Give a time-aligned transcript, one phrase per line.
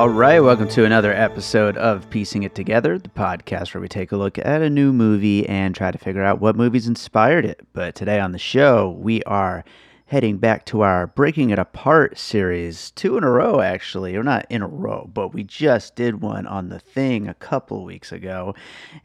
[0.00, 4.12] All right, welcome to another episode of Piecing It Together, the podcast where we take
[4.12, 7.60] a look at a new movie and try to figure out what movies inspired it.
[7.74, 9.62] But today on the show, we are
[10.10, 14.44] heading back to our Breaking It Apart series, two in a row actually, or not
[14.50, 18.56] in a row, but we just did one on The Thing a couple weeks ago.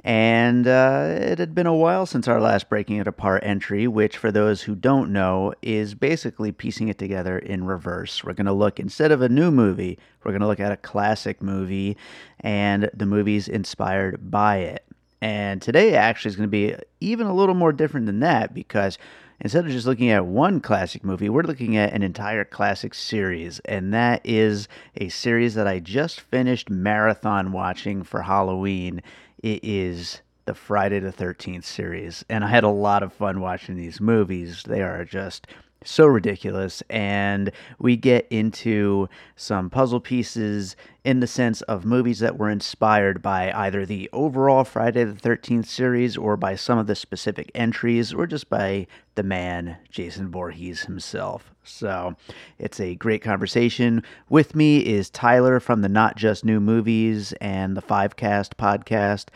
[0.03, 4.17] And uh, it had been a while since our last Breaking It Apart entry, which,
[4.17, 8.23] for those who don't know, is basically piecing it together in reverse.
[8.23, 10.77] We're going to look, instead of a new movie, we're going to look at a
[10.77, 11.97] classic movie
[12.39, 14.83] and the movies inspired by it.
[15.21, 18.97] And today actually is going to be even a little more different than that because
[19.39, 23.59] instead of just looking at one classic movie, we're looking at an entire classic series.
[23.65, 29.01] And that is a series that I just finished marathon watching for Halloween.
[29.41, 32.23] It is the Friday the 13th series.
[32.29, 34.63] And I had a lot of fun watching these movies.
[34.67, 35.47] They are just
[35.85, 36.83] so ridiculous.
[36.89, 43.21] And we get into some puzzle pieces in the sense of movies that were inspired
[43.21, 48.13] by either the overall Friday the 13th series or by some of the specific entries
[48.13, 51.51] or just by the man, Jason Voorhees himself.
[51.63, 52.15] So
[52.59, 54.03] it's a great conversation.
[54.29, 59.27] With me is Tyler from the Not Just New Movies and the Five Cast podcast.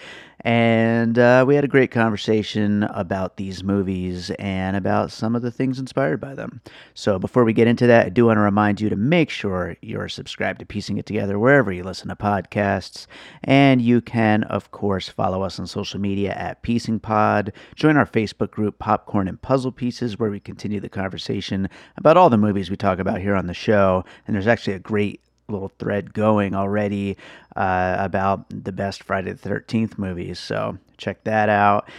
[0.42, 5.52] And uh, we had a great conversation about these movies and about some of the
[5.52, 6.62] things inspired by them.
[6.94, 9.76] So before we get into that, I do want to remind you to make sure
[9.82, 13.06] you're subscribed to Piecing It Together wherever you listen to podcasts.
[13.44, 17.52] And you can, of course, follow us on social media at Piecing Pod.
[17.76, 22.30] Join our Facebook group, Popcorn and Puzzle Pieces, where we continue the conversation about all
[22.30, 24.06] the movies we talk about here on the show.
[24.26, 27.18] And there's actually a great little thread going already
[27.56, 30.40] uh, about the best Friday the 13th movies.
[30.40, 31.90] So check that out.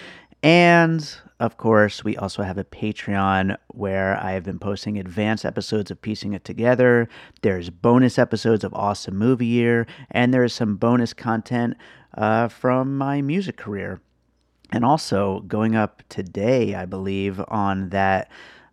[0.42, 1.06] And
[1.38, 6.02] of course, we also have a Patreon where I have been posting advanced episodes of
[6.02, 7.08] Piecing It Together.
[7.42, 11.76] There's bonus episodes of Awesome Movie Year, and there's some bonus content
[12.14, 14.00] uh, from my music career.
[14.72, 18.30] And also, going up today, I believe, on that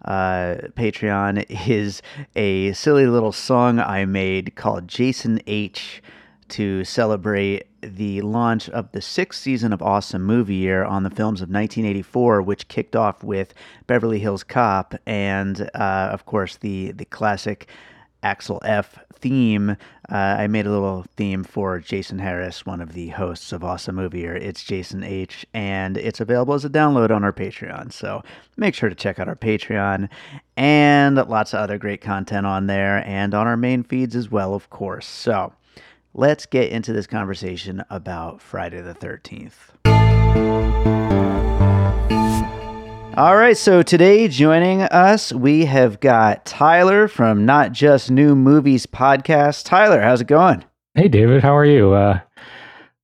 [0.08, 2.02] uh, Patreon is
[2.36, 6.02] a silly little song I made called Jason H
[6.50, 11.42] to celebrate the launch of the sixth season of Awesome Movie Year on the films
[11.42, 13.54] of 1984, which kicked off with
[13.86, 17.68] Beverly Hills Cop and, uh, of course, the the classic
[18.24, 19.72] Axel F theme.
[20.10, 23.96] Uh, I made a little theme for Jason Harris, one of the hosts of Awesome
[23.96, 24.26] Movie.
[24.26, 27.92] It's Jason H, and it's available as a download on our Patreon.
[27.92, 28.24] So
[28.56, 30.10] make sure to check out our Patreon
[30.56, 34.54] and lots of other great content on there and on our main feeds as well,
[34.54, 35.06] of course.
[35.06, 35.54] So
[36.14, 39.54] let's get into this conversation about Friday the 13th.
[43.18, 48.86] All right, so today joining us, we have got Tyler from Not Just New Movies
[48.86, 49.66] podcast.
[49.66, 50.64] Tyler, how's it going?
[50.94, 51.94] Hey, David, how are you?
[51.94, 52.20] Uh,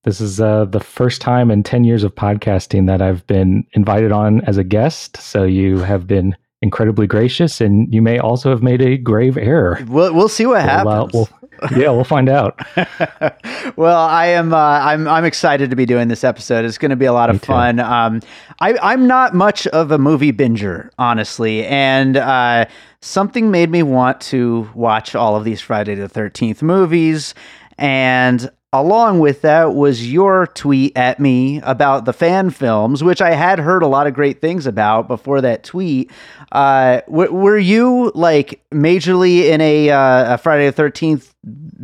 [0.04, 4.12] this is uh, the first time in 10 years of podcasting that I've been invited
[4.12, 5.18] on as a guest.
[5.18, 9.80] So you have been incredibly gracious, and you may also have made a grave error.
[9.88, 11.14] We'll, we'll see what We'll, uh, happens.
[11.14, 11.30] we'll-
[11.72, 12.60] yeah, we'll find out.
[13.76, 14.54] well, I am.
[14.54, 15.08] Uh, I'm.
[15.08, 16.66] I'm excited to be doing this episode.
[16.66, 17.46] It's going to be a lot of Me too.
[17.46, 17.80] fun.
[17.80, 18.22] Um,
[18.60, 22.66] I, I'm not much of a movie binger, honestly, and uh,
[23.02, 27.34] something made me want to watch all of these Friday the Thirteenth movies,
[27.78, 33.32] and along with that was your tweet at me about the fan films, which I
[33.36, 36.12] had heard a lot of great things about before that tweet.
[36.52, 41.34] Uh, w- were you like majorly in a, uh, a Friday the Thirteenth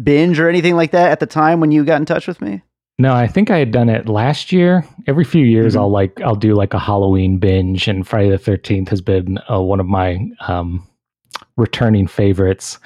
[0.04, 2.62] binge or anything like that at the time when you got in touch with me?
[2.98, 4.84] No, I think I had done it last year.
[5.08, 5.80] Every few years, Mhm.
[5.80, 9.62] I'll like I'll do like a Halloween binge, and Friday the Thirteenth has been uh,
[9.62, 10.86] one of my um,
[11.56, 12.78] returning favorites.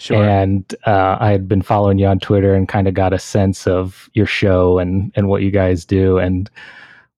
[0.00, 0.26] Sure.
[0.26, 3.66] And uh, I had been following you on Twitter and kind of got a sense
[3.66, 6.16] of your show and and what you guys do.
[6.16, 6.48] And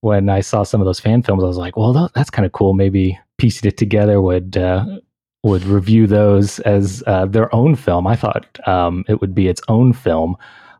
[0.00, 2.50] when I saw some of those fan films, I was like, well, that's kind of
[2.50, 2.75] cool.
[2.75, 4.84] Maybe piecing it together would uh,
[5.44, 8.08] would review those as uh, their own film.
[8.08, 10.37] I thought um, it would be its own film,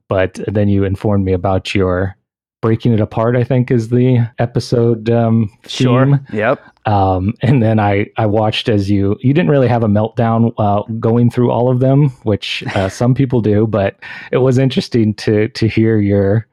[0.08, 2.16] but then you informed me about your
[2.62, 3.37] breaking it apart.
[3.37, 6.19] I think is the episode um, sure.
[6.32, 6.62] Yep.
[6.87, 10.82] Um, and then I I watched as you you didn't really have a meltdown uh,
[10.99, 13.99] going through all of them, which uh, some people do, but
[14.31, 16.47] it was interesting to to hear your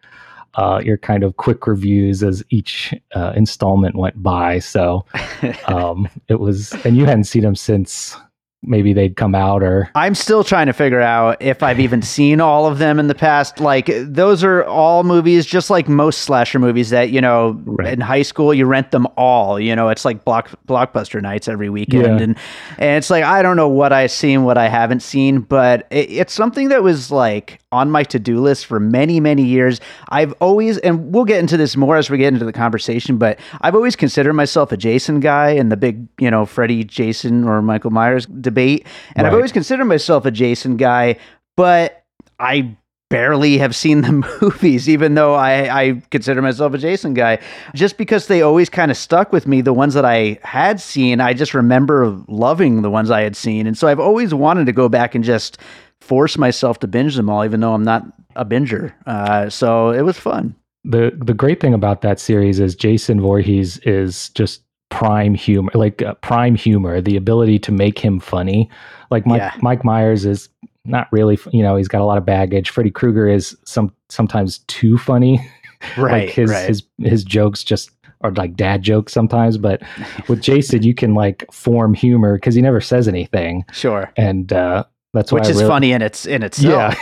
[0.56, 4.60] uh, your kind of quick reviews as each uh, installment went by.
[4.60, 5.06] So
[5.68, 8.18] um, it was, and you hadn't seen them since
[8.62, 12.42] maybe they'd come out or I'm still trying to figure out if I've even seen
[12.42, 13.60] all of them in the past.
[13.60, 17.94] Like those are all movies just like most slasher movies that, you know, right.
[17.94, 21.70] in high school you rent them all, you know, it's like block blockbuster nights every
[21.70, 22.24] weekend yeah.
[22.24, 22.38] and
[22.78, 26.12] and it's like I don't know what I've seen, what I haven't seen, but it,
[26.12, 29.80] it's something that was like on my to-do list for many many years.
[30.10, 33.39] I've always and we'll get into this more as we get into the conversation, but
[33.62, 37.62] I've always considered myself a Jason guy and the big, you know, Freddy Jason or
[37.62, 38.88] Michael Myers debate.
[39.16, 39.30] And right.
[39.30, 41.18] I've always considered myself a Jason guy,
[41.56, 42.04] but
[42.39, 42.75] I
[43.10, 44.12] barely have seen the
[44.42, 47.40] movies, even though I, I consider myself a Jason guy.
[47.74, 51.20] Just because they always kind of stuck with me, the ones that I had seen,
[51.20, 53.68] I just remember loving the ones I had seen.
[53.68, 55.58] And so I've always wanted to go back and just
[56.00, 58.94] force myself to binge them all, even though I'm not a binger.
[59.06, 60.56] Uh, so it was fun.
[60.86, 66.02] The the great thing about that series is Jason Voorhees is just prime humor, like
[66.02, 68.70] uh, prime humor, the ability to make him funny.
[69.12, 69.54] Like Mike, yeah.
[69.62, 70.48] Mike Myers is
[70.89, 72.69] not really, you know, he's got a lot of baggage.
[72.69, 75.39] Freddy Krueger is some sometimes too funny.
[75.95, 76.25] Right.
[76.25, 76.68] like his right.
[76.68, 77.89] his his jokes just
[78.19, 79.81] are like dad jokes sometimes, but
[80.27, 83.63] with Jason you can like form humor because he never says anything.
[83.71, 84.12] Sure.
[84.18, 84.83] And uh
[85.13, 86.97] that's which is really, funny in its in itself.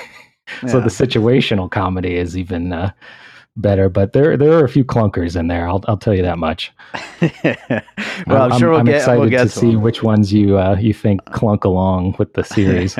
[0.62, 0.68] Yeah.
[0.70, 2.92] so the situational comedy is even uh
[3.58, 5.68] better, but there there are a few clunkers in there.
[5.68, 6.72] I'll I'll tell you that much.
[7.22, 7.42] well,
[8.28, 10.78] I'm, I'm sure we'll I'm get, excited we'll get to see which ones you uh,
[10.80, 12.98] you think clunk along with the series.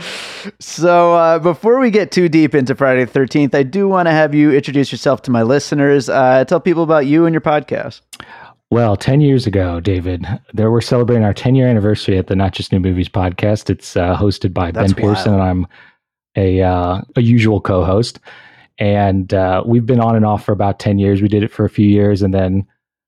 [0.60, 4.12] so uh, before we get too deep into Friday the Thirteenth, I do want to
[4.12, 6.08] have you introduce yourself to my listeners.
[6.08, 8.02] Uh, tell people about you and your podcast.
[8.70, 12.54] Well, 10 years ago, David, there we're celebrating our 10 year anniversary at the Not
[12.54, 13.70] Just New Movies podcast.
[13.70, 15.42] It's uh, hosted by That's Ben Pearson, wild.
[15.42, 15.66] and I'm
[16.34, 18.18] a, uh, a usual co host
[18.78, 21.22] and uh, we've been on and off for about 10 years.
[21.22, 22.66] We did it for a few years and then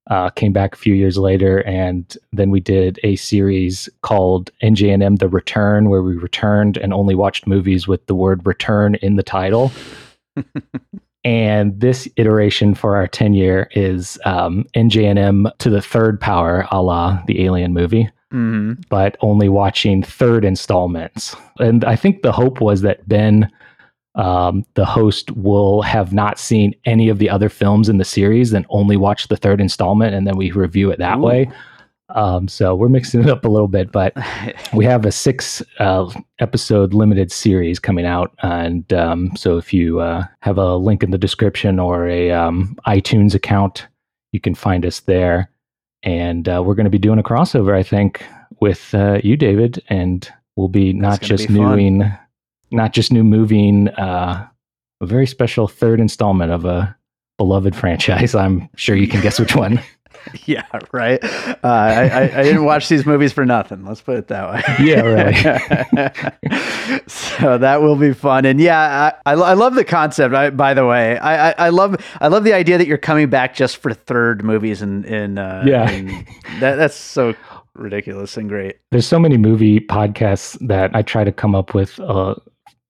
[0.09, 1.59] uh, came back a few years later.
[1.67, 7.17] And then we did a series called njnm the return where we returned and only
[7.17, 9.73] watched movies with the word return in the title.
[11.27, 16.81] And this iteration for our 10 year is um, njnm to the third power a
[16.81, 18.75] la the alien movie mm-hmm.
[18.89, 21.35] but only watching third installments.
[21.59, 23.51] And i think the hope was that ben
[24.17, 28.53] um, the host will have not seen any of the other films in the series
[28.53, 31.23] and only watch the third installment, and then we review it that Ooh.
[31.23, 31.51] way.
[32.11, 34.15] Um, so we're mixing it up a little bit, but
[34.73, 40.01] we have a six uh, episode limited series coming out, and um, so if you
[40.01, 43.87] uh, have a link in the description or a um, iTunes account,
[44.33, 45.51] you can find us there.
[46.03, 48.25] And uh, we're going to be doing a crossover, I think,
[48.61, 52.17] with uh, you, David, and we'll be not just be fun.
[52.71, 54.47] Not just new moving uh,
[55.01, 56.97] a very special third installment of a
[57.38, 58.35] beloved franchise.
[58.35, 59.81] I'm sure you can guess which one.
[60.47, 61.23] yeah, right.
[61.23, 63.85] Uh, I, I, I didn't watch these movies for nothing.
[63.85, 64.62] Let's put it that way.
[64.85, 67.05] Yeah, right.
[67.07, 70.35] so that will be fun, and yeah, I, I, I love the concept.
[70.35, 73.29] I, by the way, I, I, I love I love the idea that you're coming
[73.29, 75.87] back just for third movies, and in, in uh, Yeah.
[76.61, 77.35] that that's so
[77.75, 78.76] ridiculous and great.
[78.90, 82.40] There's so many movie podcasts that I try to come up with a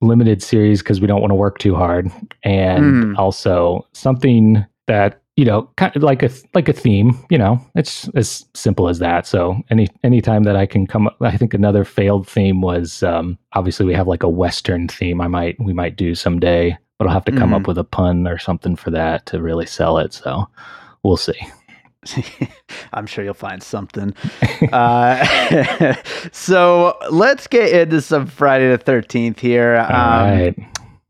[0.00, 2.11] limited series because we don't want to work too hard,
[2.43, 3.19] and Mm.
[3.19, 7.12] also something that you know, kind of like a like a theme.
[7.29, 9.26] You know, it's as simple as that.
[9.26, 13.37] So any anytime that I can come, up, I think another failed theme was um,
[13.53, 15.21] obviously we have like a Western theme.
[15.21, 17.57] I might we might do someday, but I'll have to come Mhm.
[17.57, 20.15] up with a pun or something for that to really sell it.
[20.15, 20.47] So
[21.03, 21.38] we'll see.
[22.93, 24.15] I'm sure you'll find something.
[24.73, 25.95] uh,
[26.33, 29.77] so let's get into some Friday the 13th here.
[29.77, 30.55] All Um, right.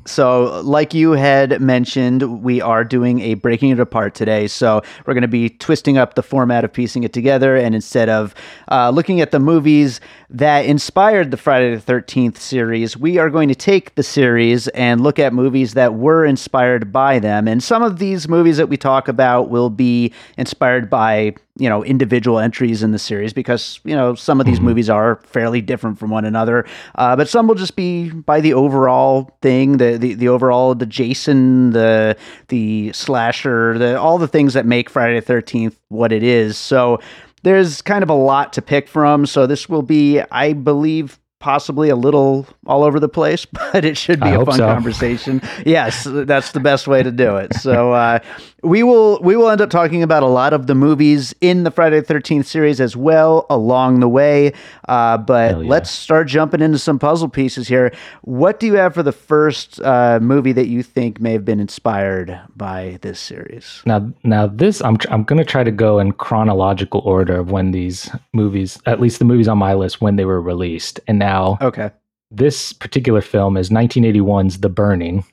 [0.06, 4.46] So, like you had mentioned, we are doing a breaking it apart today.
[4.46, 7.56] So, we're going to be twisting up the format of piecing it together.
[7.56, 8.34] And instead of
[8.70, 13.48] uh, looking at the movies that inspired the Friday the 13th series, we are going
[13.48, 17.48] to take the series and look at movies that were inspired by them.
[17.48, 21.82] And some of these movies that we talk about will be inspired by you know
[21.84, 24.66] individual entries in the series because you know some of these mm-hmm.
[24.66, 28.52] movies are fairly different from one another uh, but some will just be by the
[28.52, 32.16] overall thing the, the the overall the jason the
[32.48, 37.00] the slasher the all the things that make friday the 13th what it is so
[37.42, 41.88] there's kind of a lot to pick from so this will be i believe possibly
[41.90, 44.66] a little all over the place, but it should be I a fun so.
[44.66, 45.40] conversation.
[45.64, 47.54] yes, that's the best way to do it.
[47.54, 48.18] So uh,
[48.66, 51.70] we will we will end up talking about a lot of the movies in the
[51.70, 54.52] Friday the Thirteenth series as well along the way.
[54.88, 55.68] Uh, but yeah.
[55.68, 57.92] let's start jumping into some puzzle pieces here.
[58.22, 61.60] What do you have for the first uh, movie that you think may have been
[61.60, 63.82] inspired by this series?
[63.86, 67.70] Now, now this I'm I'm going to try to go in chronological order of when
[67.70, 71.58] these movies, at least the movies on my list, when they were released, and now
[71.60, 71.90] okay.
[72.32, 75.24] This particular film is 1981's The Burning,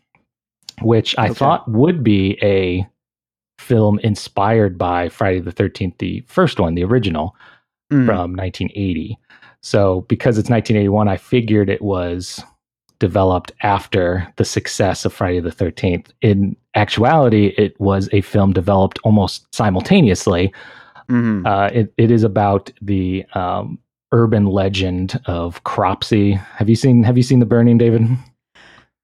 [0.83, 1.33] which I okay.
[1.33, 2.87] thought would be a
[3.63, 7.35] film inspired by Friday the 13th, the first one, the original
[7.91, 8.05] mm.
[8.05, 9.17] from 1980.
[9.61, 12.43] So because it's 1981, I figured it was
[12.99, 16.07] developed after the success of Friday the 13th.
[16.21, 20.53] In actuality, it was a film developed almost simultaneously.
[21.09, 21.45] Mm-hmm.
[21.45, 23.79] Uh, it, it is about the um,
[24.11, 26.33] urban legend of Cropsey.
[26.33, 28.03] Have you seen Have you seen The Burning, David?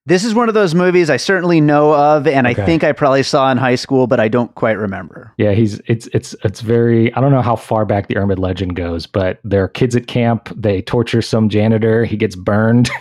[0.10, 2.60] This is one of those movies I certainly know of, and okay.
[2.60, 5.32] I think I probably saw in high school, but I don't quite remember.
[5.38, 7.14] Yeah, he's it's it's it's very.
[7.14, 10.08] I don't know how far back the urban legend goes, but there are kids at
[10.08, 10.50] camp.
[10.56, 12.06] They torture some janitor.
[12.06, 12.90] He gets burned.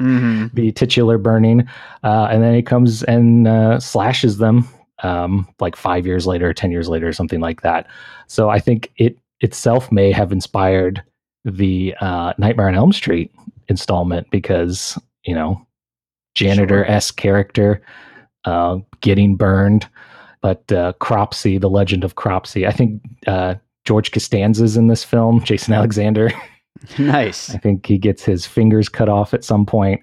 [0.00, 0.46] Mm-hmm.
[0.54, 1.68] the titular burning,
[2.04, 4.66] uh, and then he comes and uh, slashes them
[5.02, 7.86] um, like five years later, ten years later, something like that.
[8.26, 11.02] So I think it itself may have inspired
[11.44, 13.30] the uh, Nightmare on Elm Street
[13.68, 15.66] installment because you know
[16.40, 17.82] janitor esque character
[18.44, 19.88] uh, getting burned,
[20.40, 22.66] but uh, Cropsey, the legend of Cropsey.
[22.66, 25.40] I think uh, George Costanza's in this film.
[25.44, 26.30] Jason Alexander.
[26.98, 27.54] nice.
[27.54, 30.00] I think he gets his fingers cut off at some point.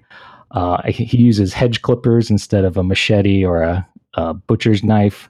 [0.52, 5.28] Uh, he uses hedge clippers instead of a machete or a, a butcher's knife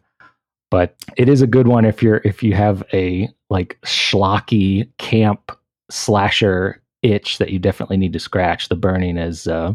[0.70, 5.50] but it is a good one if you're if you have a like schlocky camp
[5.90, 8.68] slasher itch that you definitely need to scratch.
[8.68, 9.74] The Burning is uh,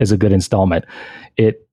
[0.00, 0.84] is a good installment.
[1.36, 1.66] It,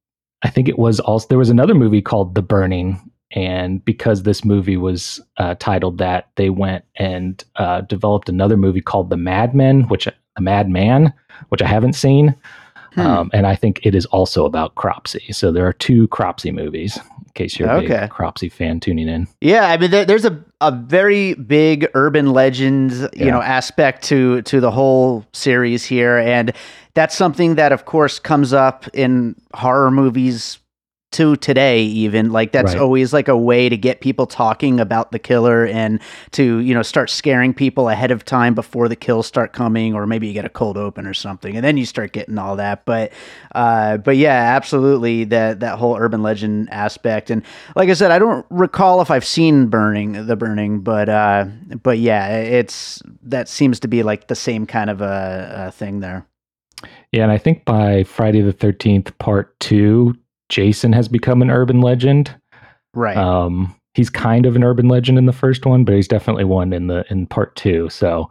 [0.43, 2.99] I think it was also there was another movie called The Burning,
[3.31, 8.81] and because this movie was uh, titled that, they went and uh, developed another movie
[8.81, 11.13] called The Madmen, which The Madman,
[11.49, 12.35] which I haven't seen.
[12.93, 13.01] Hmm.
[13.01, 15.33] Um, and I think it is also about Cropsey.
[15.33, 17.87] So there are two Cropsey movies in case you're a okay.
[17.87, 19.27] big Cropsey fan tuning in.
[19.41, 23.31] Yeah, I mean, there, there's a, a very big urban legends, you yeah.
[23.31, 26.51] know, aspect to to the whole series here, and
[26.93, 30.59] that's something that, of course, comes up in horror movies
[31.17, 32.79] to today even like that's right.
[32.79, 36.83] always like a way to get people talking about the killer and to you know
[36.83, 40.45] start scaring people ahead of time before the kills start coming or maybe you get
[40.45, 42.85] a cold open or something and then you start getting all that.
[42.85, 43.11] But
[43.55, 47.31] uh but yeah absolutely that that whole urban legend aspect.
[47.31, 47.41] And
[47.75, 51.45] like i said i don't recall if i've seen burning the burning but uh
[51.81, 55.99] but yeah it's that seems to be like the same kind of a, a thing
[55.99, 56.27] there.
[57.11, 60.13] Yeah, and I think by Friday the 13th, part two,
[60.49, 62.33] Jason has become an urban legend.
[62.93, 63.17] Right.
[63.17, 66.73] Um, he's kind of an urban legend in the first one, but he's definitely one
[66.73, 67.89] in the in part two.
[67.89, 68.29] So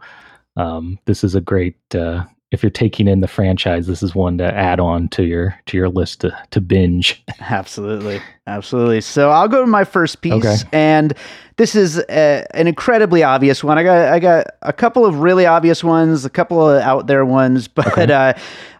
[0.55, 1.77] um, this is a great.
[1.93, 5.59] Uh, if you're taking in the franchise, this is one to add on to your
[5.65, 7.21] to your list to, to binge.
[7.39, 9.01] Absolutely, absolutely.
[9.01, 10.69] So I'll go to my first piece, okay.
[10.71, 11.13] and
[11.57, 13.77] this is a, an incredibly obvious one.
[13.77, 17.25] I got I got a couple of really obvious ones, a couple of out there
[17.25, 18.11] ones, but okay.
[18.11, 18.33] uh,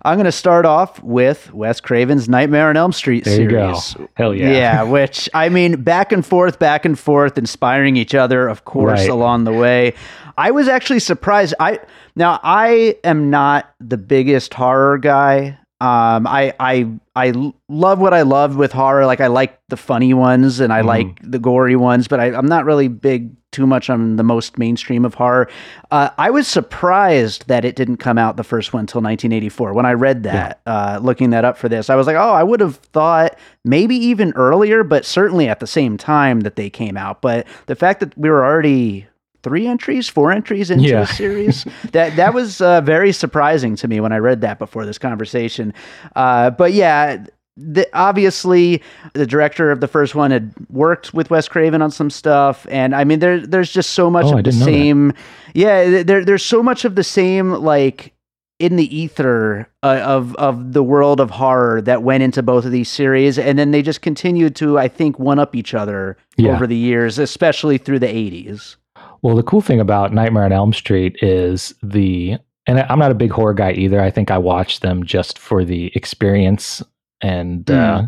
[0.03, 3.93] I'm going to start off with Wes Craven's Nightmare on Elm Street there series.
[3.93, 4.09] You go.
[4.13, 4.51] Hell yeah.
[4.51, 9.01] Yeah, which I mean, back and forth, back and forth, inspiring each other, of course,
[9.01, 9.09] right.
[9.09, 9.93] along the way.
[10.38, 11.53] I was actually surprised.
[11.60, 11.79] I
[12.15, 15.58] now I am not the biggest horror guy.
[15.79, 19.06] Um, I I I love what I love with horror.
[19.06, 20.86] Like I like the funny ones and I mm.
[20.86, 24.60] like the gory ones, but I, am not really big too much on the most
[24.60, 25.50] mainstream of horror.
[25.89, 29.74] Uh, I was surprised that it didn't come out the first one until 1984.
[29.74, 30.74] When I read that, yeah.
[30.74, 33.96] uh, looking that up for this, I was like, oh, I would have thought maybe
[33.96, 37.22] even earlier, but certainly at the same time that they came out.
[37.22, 39.08] But the fact that we were already
[39.44, 41.01] three entries, four entries into yeah.
[41.01, 41.63] the series.
[41.91, 45.74] that that was uh, very surprising to me when I read that before this conversation.
[46.15, 47.25] Uh, but yeah,
[47.56, 52.10] the, obviously the director of the first one had worked with Wes Craven on some
[52.10, 54.72] stuff, and I mean there there's just so much Oh, of the didn't know that.
[54.72, 55.13] same.
[55.53, 58.13] Yeah, there there's so much of the same like
[58.60, 62.72] in the ether uh, of of the world of horror that went into both of
[62.72, 66.53] these series, and then they just continued to I think one up each other Yeah.
[66.56, 68.75] over the years, especially through the 80s.
[69.21, 73.15] Well, the cool thing about Nightmare on Elm Street is the, and I'm not a
[73.15, 74.01] big horror guy either.
[74.01, 76.83] I think I watch them just for the experience.
[77.21, 78.03] And uh,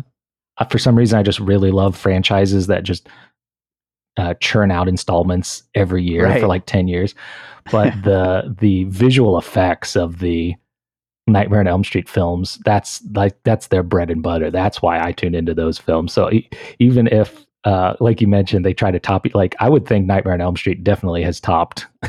[0.68, 3.08] for some reason, I just really love franchises that just
[4.16, 6.40] uh, churn out installments every year Right.
[6.40, 7.14] for like 10 years.
[7.72, 10.54] But the the visual effects of the
[11.26, 14.50] Nightmare on Elm Street films, that's like that's their bread and butter.
[14.50, 16.12] That's why I tune into those films.
[16.12, 16.48] So e-
[16.80, 19.34] even if uh, like you mentioned, they try to top it.
[19.34, 21.86] Like I would think Nightmare on Elm Street definitely has topped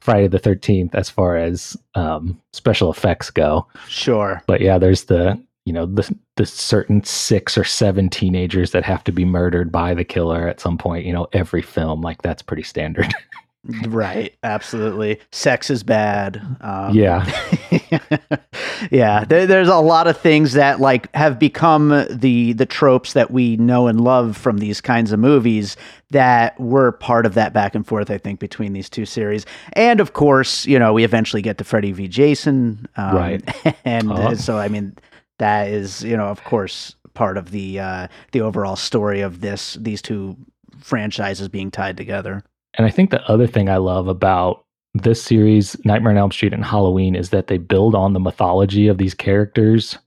[0.00, 3.66] Friday the Thirteenth as far as um, special effects go.
[3.88, 4.42] Sure.
[4.46, 9.04] But yeah, there's the you know the the certain six or seven teenagers that have
[9.04, 11.06] to be murdered by the killer at some point.
[11.06, 13.12] You know, every film like that's pretty standard.
[13.88, 15.20] Right, absolutely.
[15.32, 16.40] Sex is bad.
[16.62, 17.24] Um, Yeah.
[18.90, 19.24] yeah.
[19.24, 23.56] There, there's a lot of things that like have become the the tropes that we
[23.58, 25.76] know and love from these kinds of movies
[26.10, 28.10] that were part of that back and forth.
[28.10, 31.64] I think between these two series, and of course, you know, we eventually get to
[31.64, 32.08] Freddy v.
[32.08, 33.76] Jason, um, Right.
[33.84, 34.14] And Oh.
[34.14, 34.96] uh, so, I mean,
[35.38, 39.74] that is you know, of course, part of the uh, the overall story of this
[39.80, 40.36] these two
[40.78, 42.42] franchises being tied together.
[42.74, 46.52] And I think the other thing I love about this series, Nightmare on Elm Street
[46.52, 49.98] and Halloween, is that they build on the mythology of these characters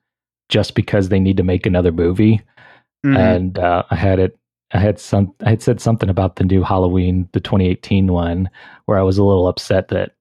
[0.49, 2.41] just because they need to make another movie.
[3.05, 3.17] Mhm.
[3.17, 4.37] And uh, I had it.
[4.73, 5.33] I had some.
[5.45, 8.49] I had said something about the new Halloween, the 2018 one,
[8.85, 10.11] where I was a little upset that.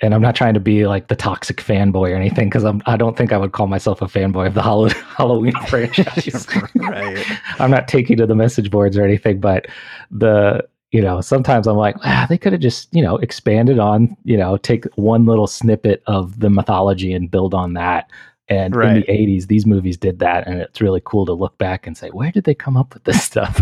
[0.00, 2.80] And I'm not trying to be like the toxic fanboy or anything because I'm.
[2.86, 6.46] I don't think I would call myself a fanboy of the Hall- Halloween franchise.
[6.76, 7.26] right.
[7.58, 9.66] I'm not taking to the message boards or anything, but
[10.12, 14.16] the you know sometimes I'm like, ah, they could have just you know expanded on
[14.24, 18.10] you know take one little snippet of the mythology and build on that.
[18.50, 21.86] And in the 80s, these movies did that, and it's really cool to look back
[21.86, 23.60] and say, where did they come up with this stuff?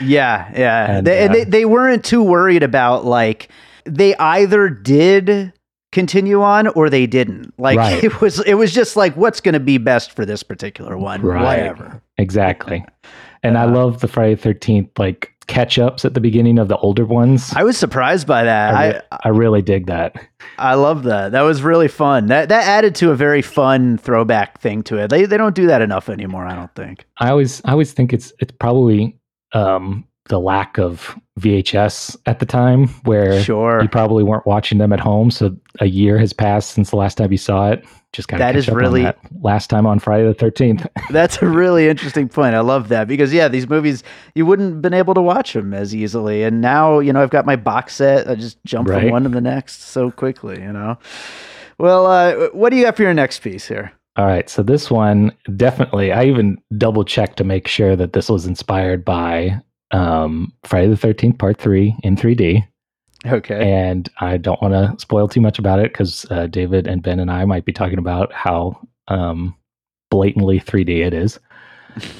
[0.00, 0.98] Yeah, yeah.
[0.98, 3.48] And, they, uh, they they weren't too worried about like
[3.84, 5.52] they either did
[5.90, 7.52] continue on or they didn't.
[7.58, 8.04] Like Right.
[8.04, 11.20] it was it was just like what's going to be best for this particular one,
[11.22, 11.42] Right.
[11.72, 12.00] whatever.
[12.16, 12.84] exactly.
[13.44, 16.76] And I Uh, love the Friday 13th like catch ups at the beginning of the
[16.78, 17.52] older ones.
[17.54, 18.74] I was surprised by that.
[18.74, 20.14] I, I I really dig that.
[20.58, 21.32] I love that.
[21.32, 22.26] That was really fun.
[22.26, 25.08] That that added to a very fun throwback thing to it.
[25.08, 27.06] They they don't do that enough anymore, I don't think.
[27.18, 29.18] I always I always think it's it's probably
[29.52, 33.82] um, the lack of VHS at the time where Sure.
[33.82, 35.30] you probably weren't watching them at home.
[35.30, 37.84] So a year has passed since the last time you saw it.
[38.12, 40.86] Just got That is really- that last time on Friday the Thirteenth.
[41.10, 42.54] That's a really interesting point.
[42.54, 45.94] I love that because yeah, these movies you wouldn't been able to watch them as
[45.94, 48.28] easily, and now you know I've got my box set.
[48.28, 50.60] I just jump from one to the next so quickly.
[50.60, 50.98] You know.
[51.78, 53.92] Well, uh, what do you got for your next piece here?
[54.16, 56.12] All right, so this one definitely.
[56.12, 59.58] I even double checked to make sure that this was inspired by
[59.90, 62.62] um, Friday the Thirteenth Part Three in 3D.
[63.26, 63.72] Okay.
[63.72, 67.20] and I don't want to spoil too much about it because uh, David and Ben
[67.20, 69.54] and I might be talking about how um,
[70.10, 71.38] blatantly 3D it is.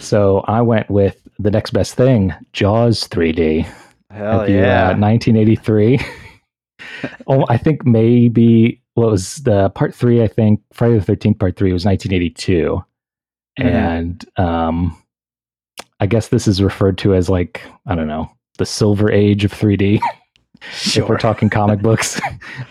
[0.00, 3.64] So I went with the next best thing, Jaws 3D.
[4.10, 4.90] Hell Have you, yeah.
[4.90, 5.98] uh, 1983.
[7.26, 10.22] oh, I think maybe what was the part three?
[10.22, 12.84] I think Friday the 13th part three was 1982,
[13.58, 13.64] Mhm.
[13.64, 14.94] and um,
[16.00, 19.52] I guess this is referred to as like I don't know the silver age of
[19.52, 20.00] 3D
[20.70, 21.03] sure.
[21.03, 22.20] if we're talking comic books,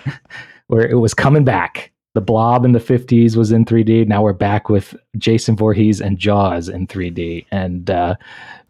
[0.68, 1.92] where it was coming back.
[2.14, 4.06] The Blob in the 50s was in 3D.
[4.06, 7.46] Now we're back with Jason Voorhees and Jaws in 3D.
[7.52, 8.16] And uh,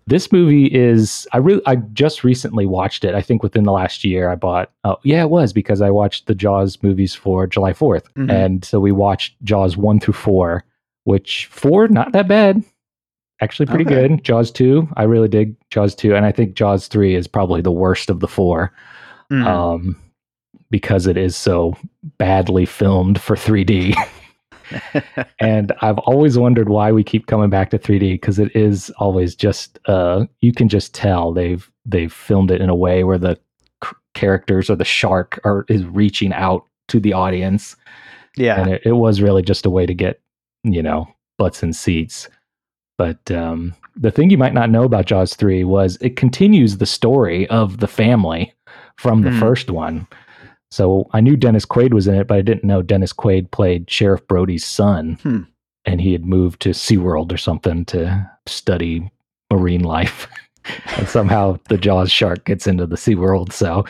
[0.08, 3.16] this movie is I really I just recently watched it.
[3.16, 6.28] I think within the last year I bought oh yeah, it was because I watched
[6.28, 8.06] the Jaws movies for July 4th.
[8.16, 8.30] Mm-hmm.
[8.30, 10.64] And so we watched Jaws 1 through 4,
[11.06, 12.64] which 4 not that bad.
[13.42, 14.08] Actually pretty okay.
[14.08, 14.24] good.
[14.24, 17.72] Jaws 2, I really dig Jaws 2 and I think Jaws 3 is probably the
[17.72, 18.72] worst of the 4
[19.32, 19.48] mm.
[19.48, 19.96] um,
[20.70, 21.76] because it is so
[22.17, 23.96] badly filmed for 3D.
[25.39, 29.36] and I've always wondered why we keep coming back to 3D because it is always
[29.36, 33.39] just uh, you can just tell they've they've filmed it in a way where the
[33.84, 37.76] c- characters or the shark are is reaching out to the audience.
[38.38, 40.22] Yeah, and it, it was really just a way to get
[40.63, 42.30] you know butts and seats.
[42.98, 46.86] But um, the thing you might not know about Jaws 3 was it continues the
[46.86, 48.54] story of the family
[49.02, 49.40] from the Hmm.
[49.40, 50.08] first one.
[50.70, 53.90] So I knew Dennis Quaid was in it, but I didn't know Dennis Quaid played
[53.90, 55.18] Sheriff Brody's son.
[55.24, 55.40] Hmm.
[55.84, 59.10] and he had moved to SeaWorld or something to study
[59.52, 60.28] marine life.
[60.98, 63.52] and somehow the Jaws shark gets into the SeaWorld.
[63.52, 63.84] So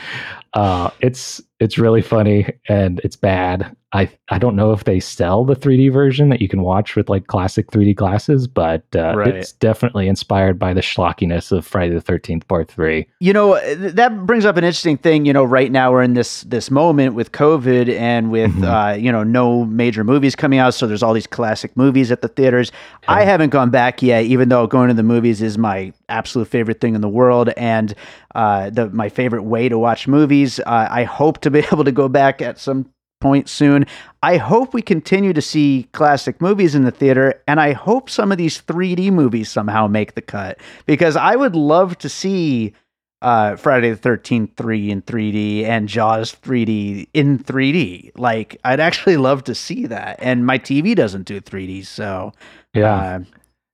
[0.53, 3.75] uh, it's it's really funny and it's bad.
[3.93, 7.07] I I don't know if they sell the 3D version that you can watch with
[7.09, 9.35] like classic 3D glasses, but uh, Right.
[9.35, 13.05] it's definitely inspired by the schlockiness of Friday the 13th Part 3.
[13.19, 15.25] You know, that brings up an interesting thing.
[15.25, 18.93] You know, right now we're in this this moment with COVID and with Mhm.
[18.93, 22.21] uh, you know no major movies coming out, so there's all these classic movies at
[22.21, 22.71] the theaters.
[23.07, 26.81] I haven't gone back yet, even though going to the movies is my absolute favorite
[26.81, 27.93] thing in the world and
[28.35, 30.40] uh, the my favorite way to watch movies.
[30.59, 33.85] Uh, I hope to be able to go back at some point soon.
[34.23, 38.31] I hope we continue to see classic movies in the theater, and I hope some
[38.31, 42.73] of these 3D movies somehow make the cut because I would love to see
[43.21, 48.09] uh, Friday the 13th 3 in 3D and Jaws 3D in 3D.
[48.17, 50.17] Like, I'd actually love to see that.
[50.19, 52.31] And my TV doesn't do 3D, so,
[52.73, 52.95] Yeah.
[52.95, 53.19] uh,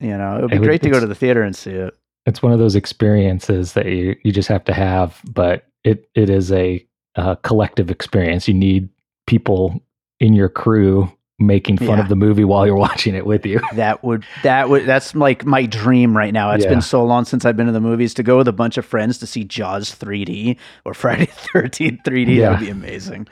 [0.00, 1.70] you know, it would be It would- great to go to the theater and see
[1.70, 1.94] it.
[2.26, 6.30] it's one of those experiences that you, you just have to have, but it, it
[6.30, 6.84] is a,
[7.16, 8.46] uh collective experience.
[8.46, 8.88] You need
[9.26, 9.82] people
[10.20, 12.00] in your crew making fun Yeah.
[12.02, 13.60] of the movie while you're watching it with you.
[13.74, 16.50] That would that would that's like my dream right now.
[16.50, 16.70] It's Yeah.
[16.70, 18.84] been so long since I've been to the movies to go with a bunch of
[18.84, 22.40] friends to see Jaws 3D or Friday the 13th 3D.
[22.40, 23.28] That would be amazing.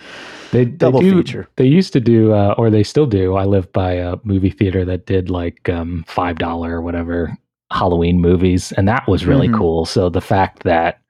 [0.53, 1.49] They, Double they do, feature.
[1.57, 3.35] They used to do, uh, or they still do.
[3.35, 7.37] I live by a movie theater that did like um, five dollar or whatever
[7.73, 9.59] Halloween movies, and that was really Mhm.
[9.59, 9.85] cool.
[9.85, 11.01] So the fact that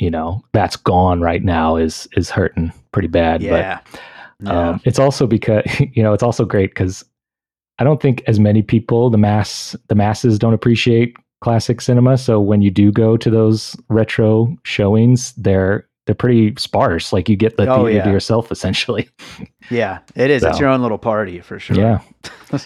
[0.00, 3.42] you know that's gone right now is is hurting pretty bad.
[3.42, 3.80] Yeah.
[3.80, 4.00] But
[4.48, 4.70] Yeah.
[4.70, 7.04] um, it's also because you know it's also great because
[7.78, 12.18] I don't think as many people the mass the masses don't appreciate classic cinema.
[12.18, 17.12] So when you do go to those retro showings, they're they're pretty sparse.
[17.12, 19.08] Like you get the Oh, theater to yourself essentially.
[19.70, 20.42] yeah, it is.
[20.42, 21.76] It's your own little party for sure.
[21.76, 22.00] Yeah.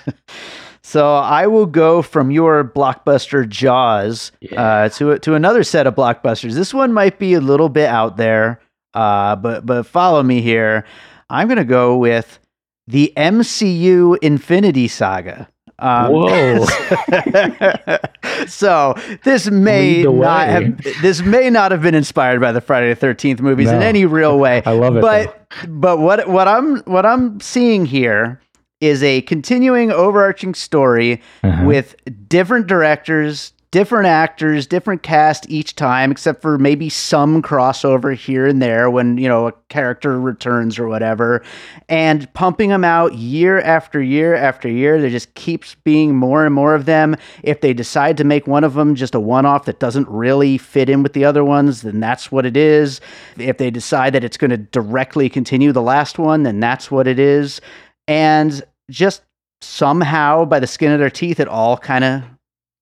[0.87, 6.53] so I will go from your blockbuster Jaws uh, to to another set of blockbusters.
[6.53, 8.61] This one might be a little bit out there,
[8.93, 10.85] uh, but but follow me here.
[11.31, 12.39] I'm gonna go with
[12.87, 15.49] the MCU Infinity Saga.
[15.79, 16.67] Um, Whoa.
[18.47, 18.95] so
[19.25, 23.41] this may not have this may not have been inspired by the Friday the Thirteenth
[23.41, 24.63] movies in any real way.
[24.67, 25.01] I love it.
[25.01, 28.43] but but what what I'm what I'm seeing here
[28.81, 31.21] is a continuing overarching story.
[31.43, 31.65] Uh-huh.
[31.65, 31.97] with
[32.29, 38.63] different directors, different actors, different cast each time, except for maybe some crossover here and
[38.63, 41.43] there when you know a character returns or whatever,
[41.89, 45.01] and pumping them out year after year after year.
[45.01, 47.17] There just keeps being more and more of them.
[47.43, 50.89] If they decide to make one of them just a one-off that doesn't really fit
[50.89, 53.01] in with the other ones, then that's what it is.
[53.39, 57.09] If they decide that it's going to directly continue the last one, then that's what
[57.09, 57.61] it is.
[58.09, 59.23] And just
[59.61, 62.23] somehow by the skin of their teeth it all kind of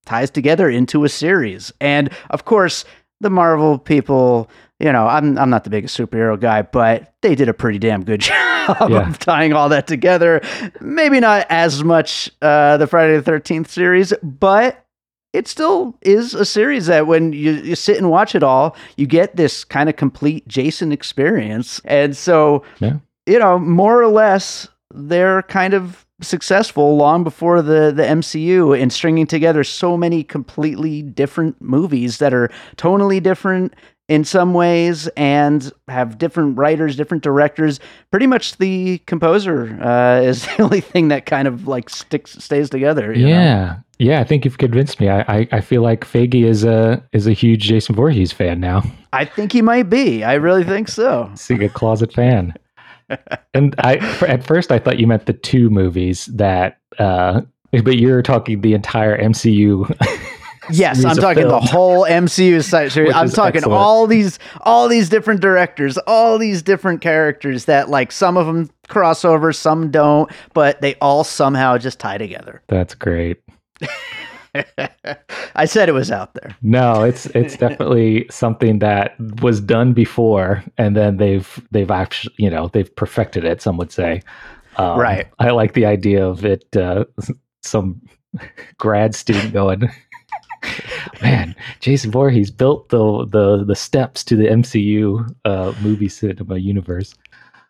[0.05, 2.85] ties together into a series and of course
[3.21, 7.49] the marvel people you know i'm i'm not the biggest superhero guy but they did
[7.49, 9.09] a pretty damn good job Yeah.
[9.09, 10.41] of tying all that together
[10.81, 14.85] maybe not as much uh the friday the 13th series but
[15.33, 19.07] it still is a series that when you, you sit and watch it all you
[19.07, 22.95] get this kind of complete jason experience and so Yeah.
[23.27, 28.90] you know more or less they're kind of successful long before the the MCU in
[28.90, 33.74] stringing together so many completely different movies that are tonally different
[34.09, 37.81] in some ways and have different writers, different directors.
[38.11, 42.70] Pretty much the composer uh, is the only thing that kind of like sticks stays
[42.70, 43.12] together.
[43.12, 43.28] you know?
[43.28, 44.20] yeah, yeah.
[44.20, 45.09] I think you've convinced me.
[45.09, 48.83] I, I, I feel like Feige is a is a huge Jason Voorhees fan now.
[49.12, 50.24] I think he might be.
[50.24, 51.31] I really think so.
[51.35, 52.55] Seeing a closet fan.
[53.55, 56.79] And I at first I thought you meant the two movies that.
[56.99, 57.43] uh
[57.85, 59.91] but you're talking the entire MCU.
[60.71, 63.15] Yes, I'm talking the whole MCU series.
[63.15, 63.81] I'm talking excellent.
[63.81, 68.71] all these all these different directors, all these different characters that like some of them
[68.88, 72.62] cross over, some don't, but they all somehow just tie together.
[72.69, 73.38] That's great.
[75.55, 76.55] I said it was out there.
[76.62, 82.51] No, it's it's definitely something that was done before, and then they've they've actually you
[82.51, 83.62] know they've perfected it.
[83.62, 84.23] Some would say,
[84.77, 85.27] um, Right.
[85.38, 86.75] I like the idea of it.
[86.77, 87.05] Uh,
[87.62, 88.01] some
[88.79, 89.91] grad student going,
[91.23, 97.15] man, Jason Voorhees built the the the steps to the MCU uh, movie cinema universe.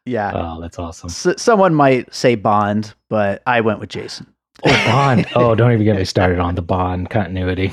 [0.05, 0.33] Yeah.
[0.35, 1.11] Oh, that's awesome.
[1.11, 4.27] S- someone might say Bond, but I went with Jason.
[4.65, 5.27] Oh, Bond.
[5.35, 7.73] Oh, don't even get me started on the Bond continuity.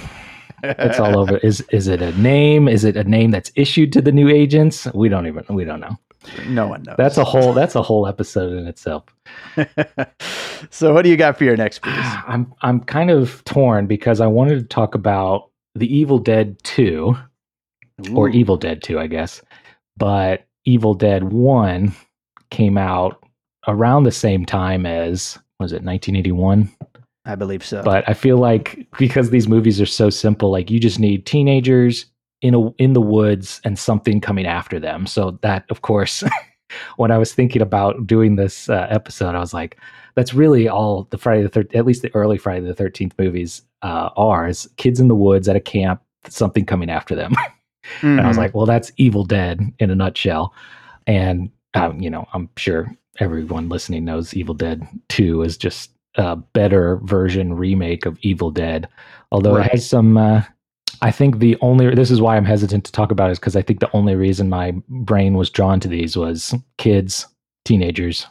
[0.64, 1.38] It's all over.
[1.38, 2.68] Is is it a name?
[2.68, 4.88] Is it a name that's issued to the new agents?
[4.94, 5.98] We don't even we don't know.
[6.48, 6.96] No one knows.
[6.98, 9.06] That's a whole that's a whole episode in itself.
[10.70, 11.94] so what do you got for your next piece?
[12.28, 17.16] I'm I'm kind of torn because I wanted to talk about The Evil Dead 2
[18.14, 19.42] or Evil Dead 2, I guess.
[19.98, 21.94] But Evil Dead 1
[22.50, 23.24] came out
[23.68, 26.72] around the same time as was it 1981?
[27.26, 27.84] I believe so.
[27.84, 32.06] But I feel like because these movies are so simple, like you just need teenagers
[32.42, 35.06] in a in the woods and something coming after them.
[35.06, 36.24] So that, of course,
[36.98, 39.78] when I was thinking about doing this uh, episode, I was like,
[40.16, 43.62] that's really all the Friday the third, at least the early Friday the Thirteenth movies
[43.82, 47.34] uh, are: is kids in the woods at a camp, something coming after them.
[48.04, 48.40] And I was Mhm.
[48.42, 50.54] like, well, that's Evil Dead in a nutshell.
[51.08, 56.36] And, um, you know, I'm sure everyone listening knows Evil Dead 2 is just a
[56.36, 58.88] better version remake of Evil Dead.
[59.32, 59.66] Although Right.
[59.68, 60.44] it has some, uh,
[61.02, 63.56] I think the only, this is why I'm hesitant to talk about it, is because
[63.56, 67.28] I think the only reason my brain was drawn to these was kids,
[67.66, 68.28] teenagers,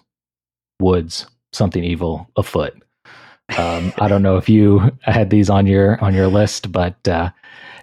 [0.80, 2.74] woods, something evil afoot.
[3.56, 7.30] Um, I don't know if you had these on your on your list, but uh,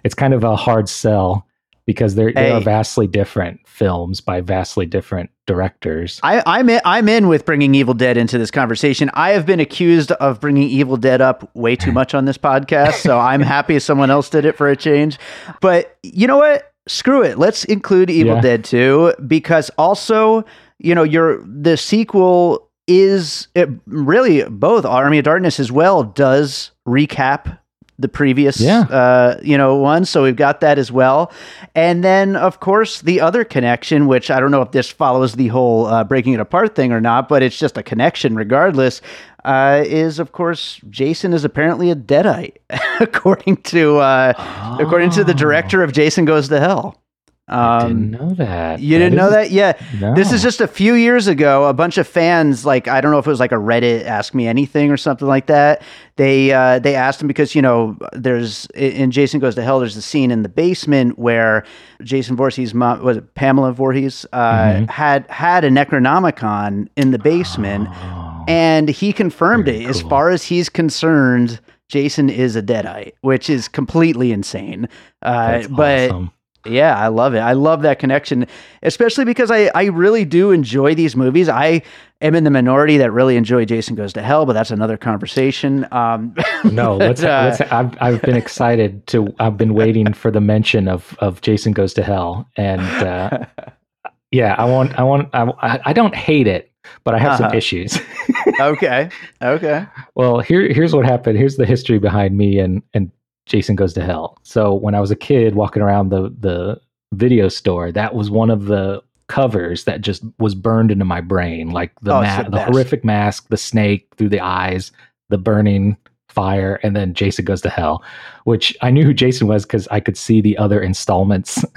[0.04, 1.44] it's kind of a hard sell
[1.86, 6.20] because they're they are vastly different films by vastly different directors.
[6.22, 9.08] I, I'm in, I'm in with bringing Evil Dead into this conversation.
[9.14, 12.94] I have been accused of bringing Evil Dead up way too much on this podcast,
[12.94, 15.18] so I'm happy someone else did it for a change.
[15.60, 16.72] But you know what?
[16.88, 17.38] Screw it.
[17.38, 18.40] Let's include Evil Yeah.
[18.40, 20.44] Dead 2 because also,
[20.78, 26.70] you know, your the sequel is it, really both Army of Darkness as well does
[26.86, 27.58] recap
[27.98, 28.80] the previous Yeah.
[28.82, 30.04] uh you know one.
[30.04, 31.32] So we've got that as well.
[31.74, 35.48] And then of course the other connection which i don't know if this follows the
[35.48, 39.00] whole uh, breaking it apart thing or not but it's just a connection regardless
[39.44, 42.56] uh, is of course jason is apparently a deadite
[43.00, 44.32] according to uh
[44.80, 47.00] according to the Oh, director of jason goes to hell
[47.48, 48.80] I didn't um know that.
[48.80, 49.74] you didn't know that yeah
[50.16, 51.66] this is just a few years ago.
[51.66, 54.34] A bunch of fans, like I don't know if it was like a Reddit Ask
[54.34, 55.82] Me Anything or something like that.
[56.16, 59.78] They uh, they asked him because you know there's in Jason Goes to Hell.
[59.78, 61.64] There's a scene in the basement where
[62.02, 64.90] Jason Voorhees' mom was it Pamela Voorhees uh, Mhm.
[64.90, 68.44] had had a Necronomicon in the basement, Oh.
[68.48, 69.86] and he confirmed it.
[69.86, 74.88] As far as he's concerned, Jason is a deadite, which is completely insane.
[75.22, 76.30] Uh, That's but awesome.
[76.68, 77.40] Yeah, I love it.
[77.40, 78.46] I love that connection,
[78.82, 81.48] especially because I, I really do enjoy these movies.
[81.48, 81.82] I
[82.20, 85.86] am in the minority that really enjoy Jason Goes to Hell, but that's another conversation.
[85.92, 87.20] Um, No, let's.
[87.20, 89.34] but, uh, let's I've I've been excited to.
[89.38, 93.44] I've been waiting for the mention of of Jason Goes to Hell, and uh,
[94.30, 94.98] yeah, I want.
[94.98, 95.28] I want.
[95.34, 96.70] I, I don't hate it,
[97.04, 97.56] but I have some Uh-huh.
[97.56, 97.98] issues.
[98.60, 99.10] okay,
[99.42, 99.86] okay.
[100.14, 101.38] well, here here's what happened.
[101.38, 103.10] Here's the history behind me and and
[103.46, 104.38] Jason Goes to Hell.
[104.42, 106.80] So when I was a kid walking around the the
[107.12, 111.70] video store, that was one of the covers that just was burned into my brain,
[111.70, 114.92] like the Oh, ma- the the horrific mask, the snake through the eyes,
[115.30, 115.96] the burning
[116.28, 118.04] fire, and then Jason Goes to Hell,
[118.44, 121.64] which I knew who Jason was because I could see the other installments.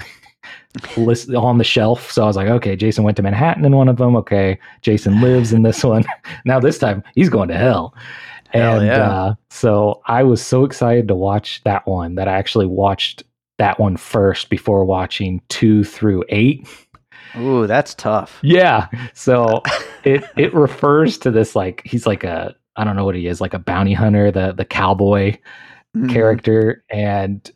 [0.96, 3.88] list on the shelf so i was like okay jason went to manhattan in one
[3.88, 6.04] of them okay jason lives in this one
[6.44, 7.92] now this time he's going to hell
[8.52, 9.12] Hell and yeah.
[9.12, 13.22] uh, so I was so excited to watch that one that I actually watched
[13.58, 16.66] that one first before watching two through eight.
[17.38, 18.38] Ooh, that's tough.
[18.42, 18.88] Yeah.
[19.14, 19.62] So
[20.04, 23.40] it it refers to this like he's like a I don't know what he is,
[23.40, 25.36] like a bounty hunter, the the cowboy
[25.96, 26.08] Mhm.
[26.10, 26.84] character.
[26.90, 27.50] And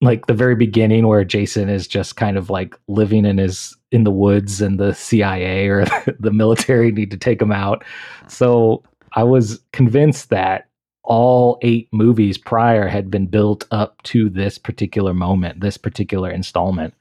[0.00, 4.02] like the very beginning where Jason is just kind of like living in his in
[4.04, 5.84] the woods and the CIA or
[6.20, 7.84] the military need to take him out.
[8.26, 8.82] So
[9.18, 10.68] I was convinced that
[11.02, 16.94] all eight movies prior had been built up to this particular moment, this particular installment.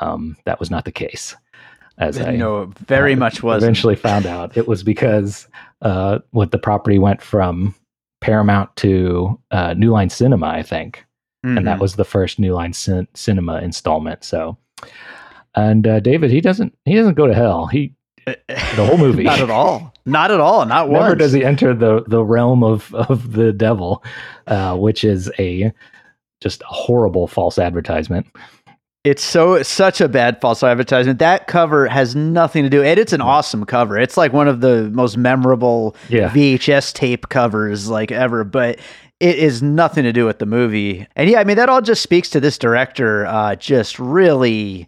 [0.00, 1.36] Um, that was not the case.
[1.98, 5.46] As I no, very uh, much was eventually found out it was because
[5.82, 7.74] uh, what the property went from
[8.22, 11.04] Paramount to uh, New Line Cinema, I think,
[11.42, 11.64] and Mm-hmm.
[11.66, 14.24] that was the first New Line cin- Cinema installment.
[14.24, 14.56] So,
[15.54, 17.66] and uh, David, he doesn't he doesn't go to hell.
[17.66, 17.94] He
[18.26, 19.24] the whole movie.
[19.24, 19.89] not at all.
[20.06, 20.64] Not at all.
[20.66, 21.02] Not once.
[21.02, 24.02] never does he enter the the realm of of the devil,
[24.46, 25.72] uh, which is a
[26.40, 28.26] just a horrible false advertisement.
[29.02, 31.20] It's so such a bad false advertisement.
[31.20, 33.98] That cover has nothing to do, and it's an awesome cover.
[33.98, 36.28] It's like one of the most memorable Yeah.
[36.28, 38.78] VHS tape covers like ever, but
[39.18, 41.06] it is nothing to do with the movie.
[41.16, 44.86] And yeah, I mean that all just speaks to this director uh, just really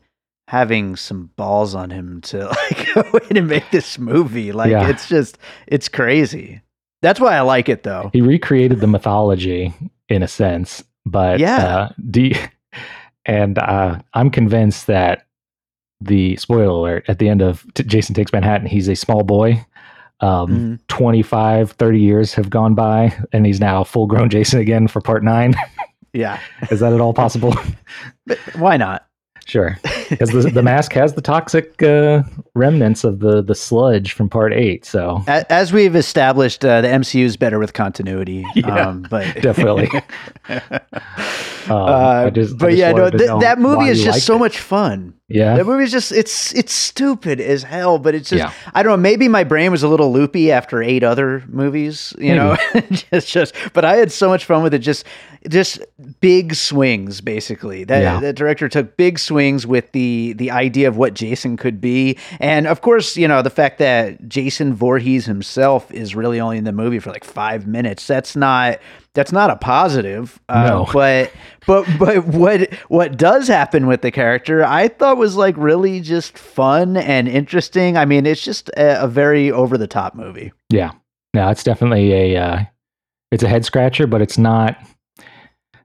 [0.52, 4.52] having some balls on him to like go in and make this movie.
[4.52, 4.86] Like Yeah.
[4.90, 6.60] it's just it's crazy.
[7.00, 8.10] That's why I like it though.
[8.12, 9.72] He recreated the mythology
[10.10, 11.56] in a sense, but Yeah.
[11.66, 12.34] uh, you-
[13.24, 15.26] and uh, I'm convinced that
[16.02, 19.64] the spoiler alert at the end of T- Jason Takes Manhattan, he's a small boy.
[20.20, 20.78] Um, Mhm.
[20.88, 25.24] 25, 30 years have gone by, and he's now full grown Jason again for part
[25.24, 25.54] nine.
[26.12, 26.38] Yeah.
[26.70, 27.54] Is that at all possible?
[28.58, 29.06] Why not?
[29.46, 29.76] sure.
[30.12, 32.22] Because the, the mask has the toxic uh,
[32.54, 34.84] remnants of the, the sludge from part eight.
[34.84, 38.44] So A- As we've established, uh, the MCU is better with continuity.
[38.54, 39.88] Yeah, um, but definitely.
[40.48, 40.70] Um,
[41.70, 44.40] Uh, I just- but yeah, no, th- that movie is just so it.
[44.40, 45.14] much fun.
[45.28, 45.56] Yeah.
[45.56, 48.52] That movie is just it's it's stupid as hell, but it's just Yeah.
[48.74, 48.96] I don't know.
[48.98, 52.56] Maybe my brain was a little loopy after eight other movies, you know.
[53.10, 54.80] just just, but I had so much fun with it.
[54.80, 55.06] Just
[55.48, 55.80] just
[56.20, 57.84] big swings, basically.
[57.84, 58.20] That Yeah.
[58.20, 62.18] the director took big swings with the the the idea of what Jason could be,
[62.40, 66.64] and of course, you know the fact that Jason Voorhees himself is really only in
[66.64, 68.06] the movie for like five minutes.
[68.06, 68.78] That's not
[69.14, 70.40] that's not a positive.
[70.48, 70.88] Uh, No.
[70.92, 71.30] but
[71.66, 76.36] but but what what does happen with the character i thought was like really just
[76.36, 80.90] fun and interesting i mean it's just a, a very over the top movie Yeah.
[81.34, 82.58] No, it's definitely a uh,
[83.30, 84.76] it's a head scratcher, but it's not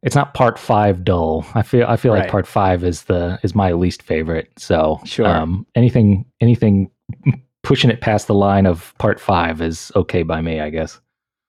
[0.03, 1.45] it's not part five dull.
[1.55, 2.21] I feel I feel Right.
[2.21, 4.49] like part five is the is my least favorite.
[4.57, 5.27] So Sure.
[5.27, 6.91] um, anything anything
[7.63, 10.99] pushing it past the line of part five is okay by me, I guess.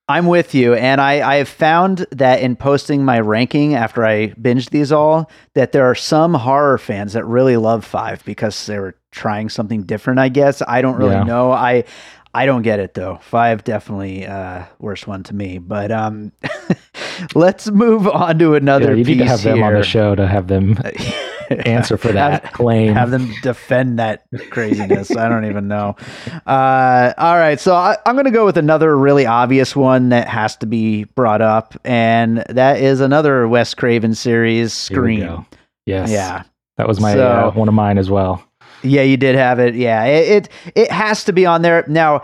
[0.09, 4.29] i'm with you and i i have found that in posting my ranking after i
[4.41, 8.79] binged these all that there are some horror fans that really love five because they
[8.79, 11.23] were trying something different i guess i don't really Yeah.
[11.25, 11.83] know i
[12.33, 13.19] I don't get it though.
[13.23, 15.57] Five definitely uh worst one to me.
[15.57, 16.31] But um
[17.35, 20.27] let's move on to another Yeah, you need to have them on the show to
[20.27, 20.77] have them
[21.65, 22.93] answer for that Have- claim.
[22.93, 25.15] have them defend that craziness.
[25.15, 25.95] I don't even know.
[26.45, 30.27] Uh, all right, so I, I'm going to go with another really obvious one that
[30.27, 35.45] has to be brought up, and that is another Wes Craven series, Scream.
[35.87, 36.11] Yes.
[36.11, 36.43] Yeah,
[36.77, 38.43] That was my So- uh, one of mine as well.
[38.83, 39.75] Yeah, you did have it.
[39.75, 42.21] Yeah, it, it it has to be on there now.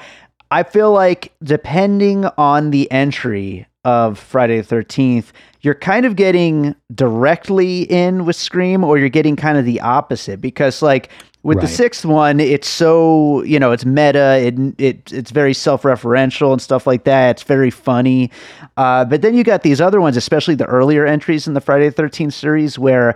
[0.52, 6.76] I feel like depending on the entry of Friday the Thirteenth, you're kind of getting
[6.94, 11.10] directly in with Scream, or you're getting kind of the opposite because, like,
[11.44, 16.52] with the sixth one, it's so you know it's meta, it, it it's very self-referential
[16.52, 17.32] and stuff like that.
[17.32, 18.32] It's very funny,
[18.78, 21.90] uh, but then you got these other ones, especially the earlier entries in the Friday
[21.90, 23.16] the Thirteenth series, where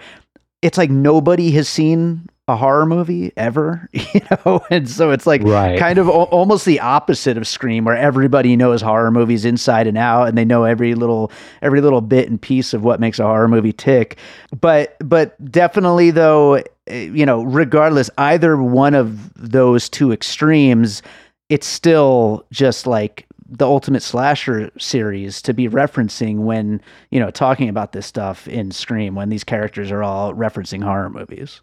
[0.62, 5.41] it's like nobody has seen a horror movie ever, you know, and so it's like
[5.43, 5.79] Right.
[5.79, 9.97] kind of al- almost the opposite of Scream, where everybody knows horror movies inside and
[9.97, 11.31] out, and they know every little
[11.62, 14.17] every little bit and piece of what makes a horror movie tick.
[14.59, 16.55] But but definitely though,
[16.88, 21.01] eh, you know, regardless, either one of those two extremes,
[21.49, 27.67] it's still just like the ultimate slasher series to be referencing when you know talking
[27.67, 31.59] about this stuff in Scream when these characters are all referencing horror movies.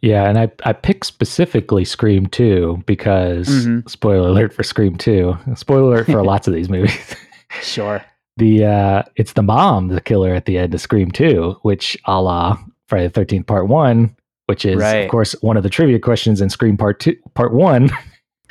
[0.00, 3.88] Yeah, and I I picked specifically Scream 2 because Mhm.
[3.88, 5.36] spoiler alert for Scream 2.
[5.56, 7.16] Spoiler alert for lots of these movies.
[7.62, 8.04] Sure.
[8.36, 12.20] the uh it's the mom, the killer at the end of Scream 2, which a
[12.20, 14.14] la Friday the Thirteenth Part One,
[14.46, 15.04] which is Right.
[15.06, 17.90] of course one of the trivia questions in Scream Part Two Part One.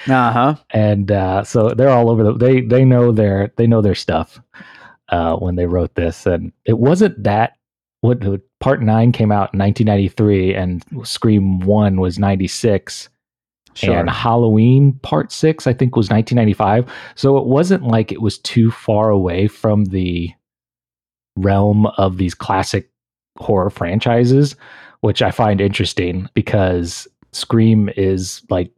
[0.07, 0.55] Uh huh.
[0.71, 4.39] and uh so they're all over the they they know their they know their stuff
[5.09, 7.56] uh when they wrote this and it wasn't that
[8.07, 13.09] what part 9 came out in 1993 and scream 1 was 96
[13.73, 13.95] Sure.
[13.95, 18.71] and halloween part 6 i think was 1995 so it wasn't like it was too
[18.71, 20.31] far away from the
[21.37, 22.89] realm of these classic
[23.37, 24.55] horror franchises
[25.01, 28.71] which i find interesting because scream is like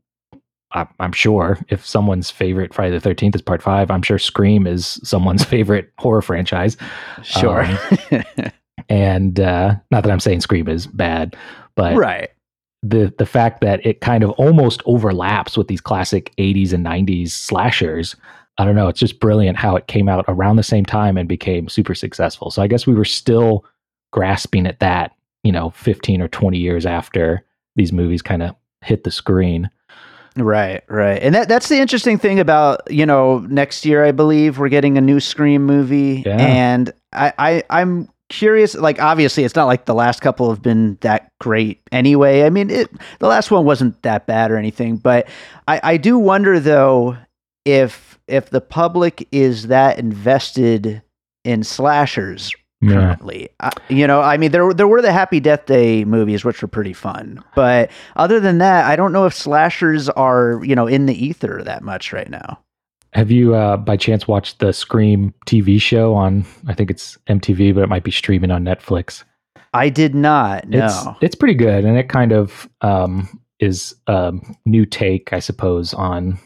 [0.72, 5.00] I'm sure if someone's favorite Friday the Thirteenth is Part Five, I'm sure Scream is
[5.04, 6.78] someone's favorite horror franchise.
[7.24, 7.65] sure.
[7.65, 7.78] um,
[8.89, 11.36] And uh, not that I'm saying Scream is bad,
[11.75, 12.30] but right.
[12.82, 17.30] the the fact that it kind of almost overlaps with these classic 80s and 90s
[17.30, 18.15] slashers.
[18.58, 18.89] I don't know.
[18.89, 22.52] It's just brilliant how it came out around the same time and became super successful.
[22.52, 23.63] So I guess we were still
[24.12, 27.45] grasping at that, you know, 15 or 20 years after
[27.78, 29.69] these movies kind of hit the screen.
[30.36, 31.21] Right, right.
[31.21, 34.97] And that that's the interesting thing about, you know, next year I believe we're getting
[34.97, 36.23] a new Scream movie.
[36.25, 36.38] Yeah.
[36.38, 40.98] And I, I I'm curious, like obviously it's not like the last couple have been
[41.02, 42.44] that great anyway.
[42.44, 42.89] I mean it
[43.20, 45.28] the last one wasn't that bad or anything, but
[45.68, 47.18] I, I do wonder though
[47.65, 51.02] if if the public is that invested
[51.44, 52.54] in slashers
[52.88, 53.50] currently.
[53.60, 56.68] Uh, you know, I mean, there there were the Happy Death Day movies, which were
[56.68, 61.06] pretty fun, but other than that, I don't know if slashers are you know in
[61.06, 62.60] the ether that much right now.
[63.14, 66.46] Have you, uh, by chance, watched the Scream TV show on?
[66.68, 69.24] I think it's MTV, but it might be streaming on Netflix.
[69.74, 70.68] I did not.
[70.68, 70.86] No.
[70.86, 73.28] It's it's pretty good, and it kind of um,
[73.60, 74.34] is a
[74.66, 76.40] new take, I suppose, on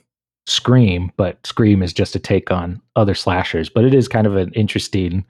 [0.47, 3.69] Scream, but Scream is just a take on other slashers.
[3.69, 5.25] But it is kind of an interesting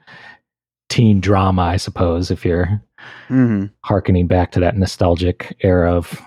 [0.88, 2.82] teen drama, I suppose, if you're
[3.28, 6.20] hmm harkening back to that nostalgic era of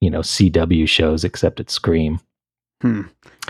[0.00, 2.20] you know CW shows, except it's Scream.
[2.82, 3.02] Hmm.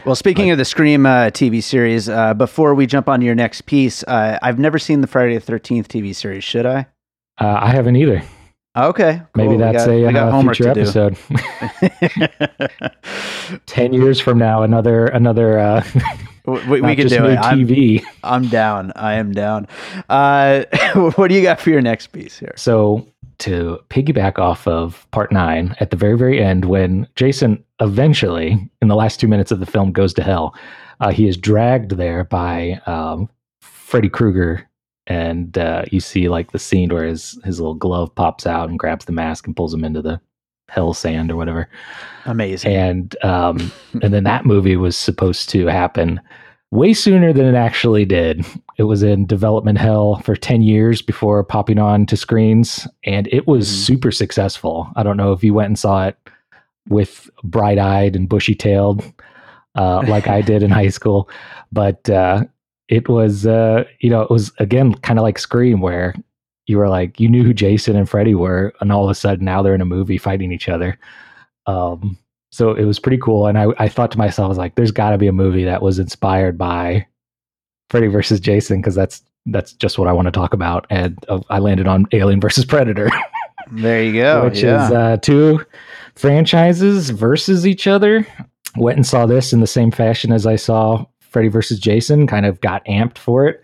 [0.04, 3.34] Well, speaking of the Scream uh, TV series, uh, before we jump on to your
[3.34, 6.44] next piece, uh, I've never seen the Friday the Thirteenth TV series.
[6.44, 6.86] Should I?
[7.40, 8.22] Uh, I haven't either.
[8.76, 9.56] Okay, Maybe cool.
[9.56, 11.16] We that's got- a uh, future episode.
[13.66, 15.58] Ten years from now, another another.
[15.58, 15.84] Uh,
[16.46, 17.36] we we, can do it.
[17.38, 18.02] I'm, TV.
[18.24, 18.92] I'm down.
[18.96, 19.68] I am down.
[20.08, 20.64] Uh,
[20.94, 22.54] what do you got for your next piece here?
[22.56, 23.06] So
[23.43, 28.88] to piggyback off of part nine, at the very very end, when Jason eventually, in
[28.88, 30.55] the last two minutes of the film, goes to hell,
[31.01, 33.28] uh, he is dragged there by um,
[33.61, 34.68] Freddy Krueger.
[35.09, 38.78] And uh, you see like the scene where his his little glove pops out and
[38.78, 40.20] grabs the mask and pulls him into the
[40.68, 41.68] hell sand or whatever.
[42.24, 42.72] Amazing.
[42.72, 43.72] and um,
[44.03, 46.20] and then that movie was supposed to happen
[46.72, 48.44] way sooner than it actually did.
[48.78, 53.46] It was in development hell for ten years before popping on to screens, and it
[53.46, 53.72] was Mhm.
[53.84, 54.88] super successful.
[54.96, 56.16] I don't know if you went and saw it
[56.88, 59.04] with bright eyed and bushy tailed,
[59.76, 61.28] uh, like I did in high school,
[61.70, 62.44] but uh,
[62.88, 66.14] it was uh, you know it was again kind of like Scream where.
[66.68, 69.44] You were like, you knew who Jason and Freddy were, and all of a sudden
[69.44, 70.96] now they're in a movie fighting each other.
[71.66, 72.16] Um,
[72.53, 73.46] so it was pretty cool.
[73.46, 75.64] And I, I thought to myself, I was like, there's got to be a movie
[75.64, 77.07] that was inspired by
[77.88, 80.86] Freddy versus Jason because that's that's just what I want to talk about.
[80.88, 83.11] And uh, I landed on Alien versus Predator,
[83.72, 84.44] there you go.
[84.48, 84.86] which yeah.
[84.86, 85.64] is uh, two
[86.14, 88.26] franchises versus each other.
[88.76, 92.26] Went and saw this in the same fashion as I saw Freddy versus Jason.
[92.26, 93.62] Kind of got amped for it.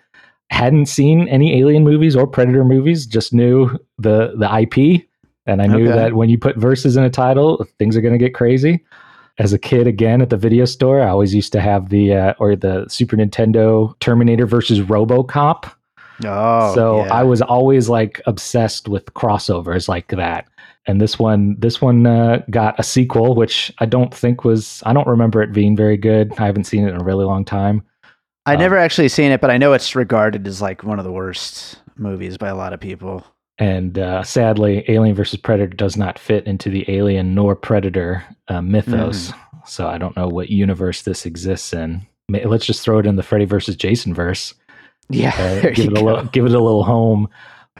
[0.50, 3.06] Hadn't seen any Alien movies or Predator movies.
[3.06, 5.07] Just knew the the IP,
[5.48, 5.96] and I knew Okay.
[5.96, 8.84] that when you put verses in a title, things are going to get crazy.
[9.38, 12.34] As a kid, again at the video store, I always used to have the uh,
[12.38, 15.72] or the Super Nintendo Terminator versus RoboCop.
[16.26, 17.14] oh, so yeah.
[17.14, 20.48] I was always like obsessed with crossovers like that.
[20.86, 24.82] And this one, this one uh, got a sequel, which I don't think was.
[24.86, 26.32] I don't remember it being very good.
[26.38, 27.82] I haven't seen it in a really long time.
[28.46, 31.04] I um, never actually seen it, but I know it's regarded as like one of
[31.04, 33.24] the worst movies by a lot of people.
[33.58, 38.60] And uh, sadly, Alien versus Predator does not fit into the Alien nor Predator uh,
[38.62, 39.32] mythos.
[39.66, 42.06] So I don't know what universe this exists in.
[42.30, 44.54] Let's just throw it in the Freddy versus Jason verse.
[45.10, 46.02] Yeah, Uh, there give you it a go.
[46.06, 47.28] little, give it a little home.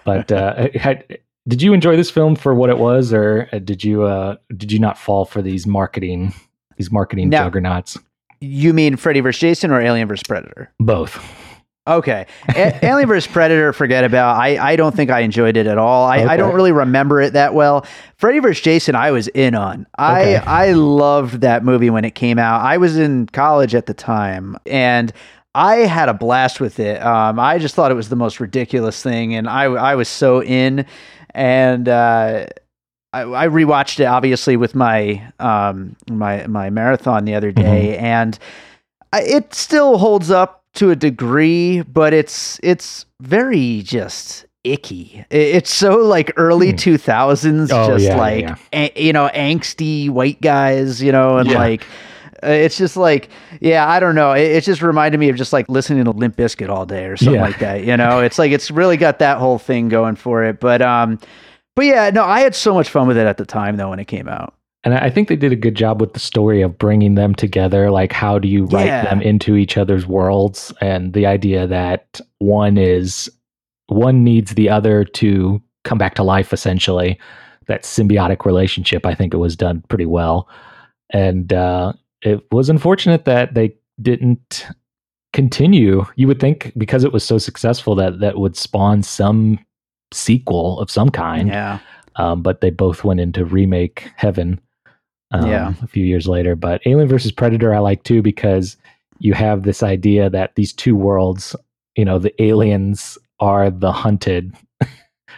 [0.05, 3.85] But uh, had, did you enjoy this film for what it was, or uh, did
[3.85, 6.33] you uh, did you not fall for these marketing
[6.77, 7.39] these marketing No.
[7.39, 7.97] juggernauts?
[8.41, 10.71] You mean Freddy versus Jason or Alien versus Predator?
[10.81, 11.21] Both.
[11.89, 12.27] Okay.
[12.49, 13.27] A- Alien vs.
[13.31, 14.37] Predator, forget about.
[14.37, 16.05] I, I don't think I enjoyed it at all.
[16.07, 17.87] I, I don't really remember it that well.
[18.17, 18.63] Freddy vs.
[18.63, 19.87] Jason, I was in on.
[19.99, 20.37] I, Okay.
[20.47, 22.61] I loved that movie when it came out.
[22.63, 25.13] I was in college at the time and
[25.55, 27.03] I had a blast with it.
[27.03, 30.43] Um, I just thought it was the most ridiculous thing and I, I was so
[30.43, 30.85] in.
[31.31, 32.47] And uh,
[33.13, 38.39] I, I rewatched it obviously with my um, my my marathon the other day, and
[39.13, 45.25] I, it still holds up to a degree, but it's it's very just icky.
[45.31, 46.77] It's so like early Hmm.
[46.77, 48.57] two thousands, Oh, just yeah, like yeah.
[48.73, 51.59] a- you know angsty white guys, you know, and Yeah.
[51.59, 51.85] like.
[52.43, 54.31] uh, It's just like, yeah, I don't know.
[54.33, 57.17] It, it just reminded me of just like listening to Limp Bizkit all day or
[57.17, 57.83] something like that.
[57.85, 60.61] You know, it's like it's really got that whole thing going for it.
[60.61, 61.19] But um,
[61.75, 63.99] but yeah, no, I had so much fun with it at the time though when
[63.99, 64.55] it came out.
[64.89, 67.91] And I think they did a good job with the story of bringing them together.
[67.91, 69.05] Like, how do you write Yeah.
[69.05, 70.73] them into each other's worlds?
[70.81, 73.31] And the idea that one is,
[73.89, 77.19] one needs the other to come back to life, essentially.
[77.67, 80.49] That symbiotic relationship, I think it was done pretty well.
[81.11, 84.69] And uh, it was unfortunate that they didn't
[85.35, 86.07] continue.
[86.17, 89.59] You would think because it was so successful that that would spawn some
[90.15, 91.79] sequel of some kind Yeah,
[92.17, 94.59] um, but they both went into remake heaven
[95.33, 95.75] um, Yeah.
[95.83, 96.57] a few years later.
[96.57, 98.77] But Alien versus Predator, I like too because
[99.19, 101.55] you have this idea that these two worlds,
[101.97, 104.55] you know, the aliens are the hunted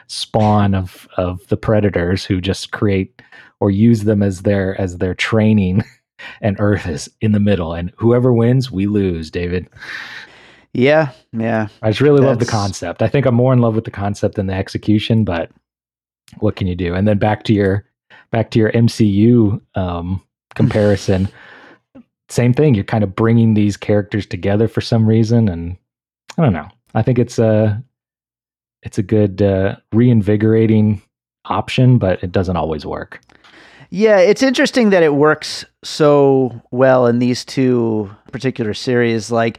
[0.06, 3.22] spawn of of the predators who just create
[3.60, 5.84] or use them as their as their training
[6.40, 9.68] and earth is in the middle and whoever wins we lose david
[10.72, 11.68] yeah, yeah.
[11.82, 14.34] i just really love the concept i think i'm more in love with the concept
[14.36, 15.50] than the execution but
[16.38, 17.84] what can you do and then back to your
[18.30, 20.22] back to your mcu um
[20.54, 21.28] comparison.
[22.28, 25.76] Same thing you're kind of bringing these characters together for some reason and
[26.38, 26.68] i don't know.
[26.94, 27.82] I think it's a
[28.82, 31.02] it's a good uh, reinvigorating
[31.44, 33.20] option but it doesn't always work.
[33.90, 39.32] Yeah, it's interesting that it works so well in these two particular series.
[39.32, 39.58] Like,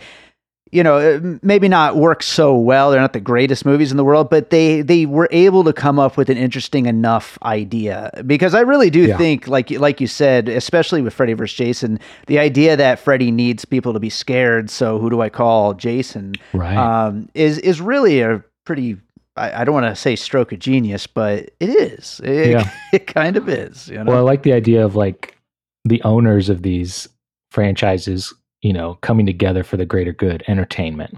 [0.72, 2.92] you know, uh, maybe not work so well.
[2.92, 6.00] They're not the greatest movies in the world, but they they were able to come
[6.00, 8.10] up with an interesting enough idea.
[8.26, 9.18] Because I really do Yeah.
[9.18, 11.56] think, like like you said, especially with Freddy vs.
[11.58, 14.70] Jason, the idea that Freddy needs people to be scared.
[14.70, 15.74] So who do I call?
[15.74, 16.78] Jason Right.
[16.78, 18.98] um, is is really a pretty.
[19.38, 22.20] I, I don't want to say stroke of genius, but it is.
[22.24, 22.70] It, Yeah.
[22.94, 23.88] it kind of is.
[23.88, 24.12] You know?
[24.12, 25.38] Well, I like the idea of like
[25.86, 27.08] the owners of these
[27.52, 31.18] franchises, you know, coming together for the greater good, entertainment.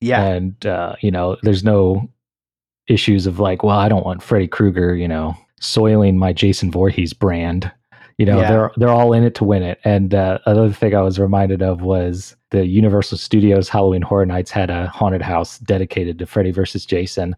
[0.00, 0.24] yeah.
[0.24, 2.08] And uh, you know, there's no
[2.88, 7.12] issues of like, well, I don't want Freddy Krueger, you know, soiling my Jason Voorhees
[7.12, 7.70] brand.
[8.18, 8.50] You know, Yeah.
[8.50, 9.80] they're they're all in it to win it.
[9.84, 14.50] And uh, another thing I was reminded of was the Universal Studios Halloween Horror Nights
[14.50, 17.34] had a haunted house dedicated to Freddy versus Jason.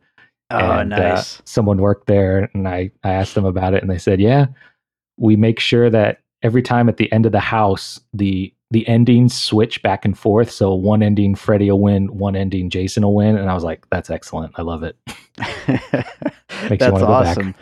[0.51, 1.41] Oh, and, uh, nice.
[1.45, 4.47] someone worked there, and I I asked them about it, and they said, yeah,
[5.17, 9.35] we make sure that every time at the end of the house, the the endings
[9.35, 10.51] switch back and forth.
[10.51, 13.89] So one ending Freddy will win, one ending Jason will win, and I was like,
[13.91, 14.53] that's excellent.
[14.57, 14.97] I love it.
[16.69, 17.37] That's wanna go back.
[17.37, 17.55] awesome.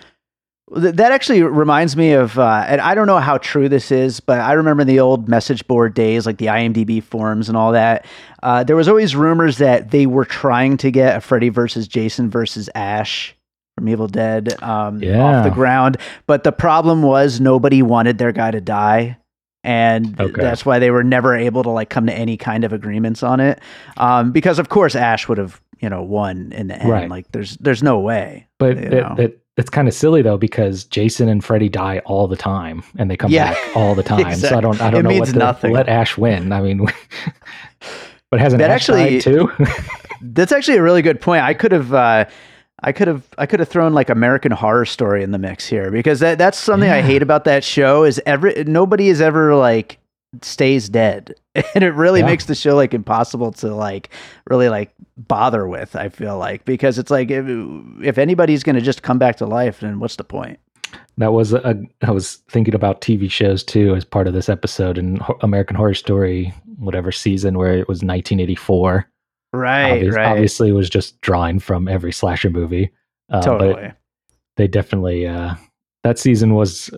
[0.74, 4.40] That actually reminds me of, uh, and I don't know how true this is, but
[4.40, 8.06] I remember in the old message board days, like the IMDb forums and all that.
[8.42, 12.30] Uh, there was always rumors that they were trying to get a Freddy versus Jason
[12.30, 13.34] versus Ash
[13.76, 15.96] from Evil Dead um, off the ground,
[16.26, 19.18] but the problem was nobody wanted their guy to die.
[19.64, 20.42] And Okay.
[20.42, 23.38] that's why they were never able to like come to any kind of agreements on
[23.40, 23.60] it,
[23.96, 26.88] um, because of course Ash would have you know won in the end.
[26.90, 27.08] Right.
[27.08, 28.46] Like there's there's no way.
[28.58, 32.36] But it, it, it's kind of silly though because Jason and Freddy die all the
[32.36, 33.52] time, and they come Yeah.
[33.52, 34.34] back all the time.
[34.36, 35.72] So I don't I don't know means what to nothing.
[35.72, 36.50] let Ash win.
[36.52, 36.86] I mean,
[38.30, 39.50] but hasn't That Ash actually- too?
[40.24, 41.42] That's actually a really good point.
[41.42, 42.26] I could have, uh,
[42.82, 45.90] I could have, I could have thrown like American Horror Story in the mix here
[45.90, 49.98] because that that's something I hate about that show is every nobody is ever like
[50.40, 52.26] stays dead, and it really Yeah.
[52.26, 54.08] makes the show like impossible to like
[54.48, 55.94] really like bother with.
[55.94, 57.44] I feel like because it's like if,
[58.02, 60.58] if anybody's gonna just come back to life, then what's the point?
[61.18, 61.80] That was a.
[62.02, 65.94] I was thinking about TV shows too as part of this episode and American Horror
[65.94, 69.06] Story, whatever season where it was 1984.
[69.52, 72.90] Right, Obvious- right, Obviously, was just drawing from every slasher movie.
[73.30, 73.92] Uh, totally.
[74.56, 75.54] they definitely uh,
[76.04, 76.90] that season was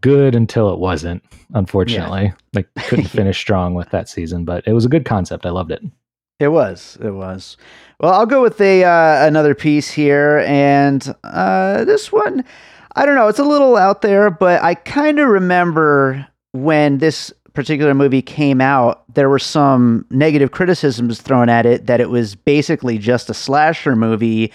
[0.00, 1.22] good until it wasn't.
[1.54, 5.44] Unfortunately, they couldn't finish strong with that season, but it was a good concept.
[5.46, 5.82] I loved it.
[6.38, 6.98] It was.
[7.02, 7.56] It was.
[8.00, 12.44] Well, I'll go with a uh, another piece here, and uh, this one,
[12.96, 13.28] I don't know.
[13.28, 18.60] It's a little out there, but I kind of remember when this particular movie came
[18.60, 23.34] out, there were some negative criticisms thrown at it that it was basically just a
[23.34, 24.52] slasher movie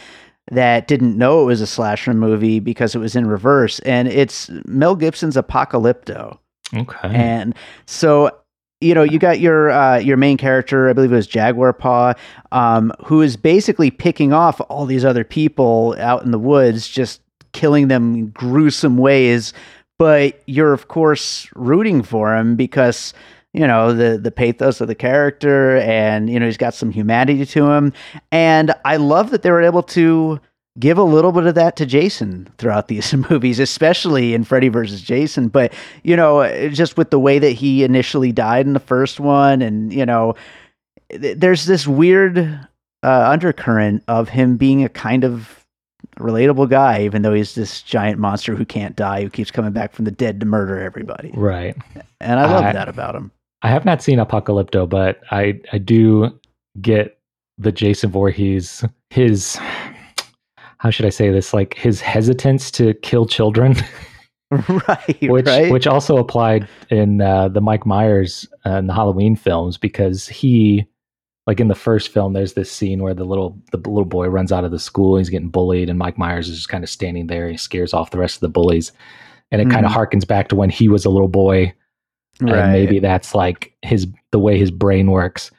[0.50, 4.50] that didn't know it was a slasher movie because it was in reverse, and it's
[4.66, 6.38] Mel Gibson's Apocalypto.
[6.74, 6.98] Okay.
[7.04, 7.54] And
[7.86, 8.32] so,
[8.80, 12.14] you know, you got your uh, your main character, I believe it was Jaguar Paw,
[12.52, 17.22] um, who is basically picking off all these other people out in the woods, just
[17.52, 19.54] killing them in gruesome ways.
[20.00, 23.14] But you're of course rooting for him because
[23.54, 27.46] you know the the pathos of the character, and you know he's got some humanity
[27.46, 27.94] to him.
[28.32, 30.40] And I love that they were able to
[30.80, 35.02] give a little bit of that to Jason throughout these movies, especially in Freddy versus
[35.02, 35.48] Jason.
[35.48, 35.74] But
[36.04, 39.92] you know, just with the way that he initially died in the first one, and
[39.92, 40.36] you know,
[41.10, 42.38] th- there's this weird
[43.04, 45.66] uh, undercurrent of him being a kind of
[46.20, 49.94] relatable guy, even though he's this giant monster who can't die, who keeps coming back
[49.94, 51.32] from the dead to murder everybody.
[51.34, 51.76] right.
[52.20, 53.32] And I love I- that about him.
[53.64, 56.30] I have not seen Apocalypto, but I I do
[56.80, 57.18] get
[57.58, 59.58] the Jason Voorhees his
[60.78, 63.76] how should I say this like his hesitance to kill children,
[64.52, 65.72] right, which right.
[65.72, 70.86] which also applied in uh, the Mike Myers uh, in the Halloween films because he
[71.48, 74.52] like in the first film there's this scene where the little the little boy runs
[74.52, 77.28] out of the school he's getting bullied and Mike Myers is just kind of standing
[77.28, 78.92] there he scares off the rest of the bullies
[79.52, 79.96] and it kind of Mhm.
[79.96, 81.74] harkens back to when he was a little boy
[82.42, 82.54] right.
[82.56, 85.50] and maybe that's like his the way his brain works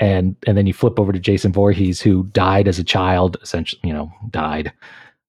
[0.00, 3.80] and and then you flip over to Jason Voorhees who died as a child essentially
[3.84, 4.72] you know died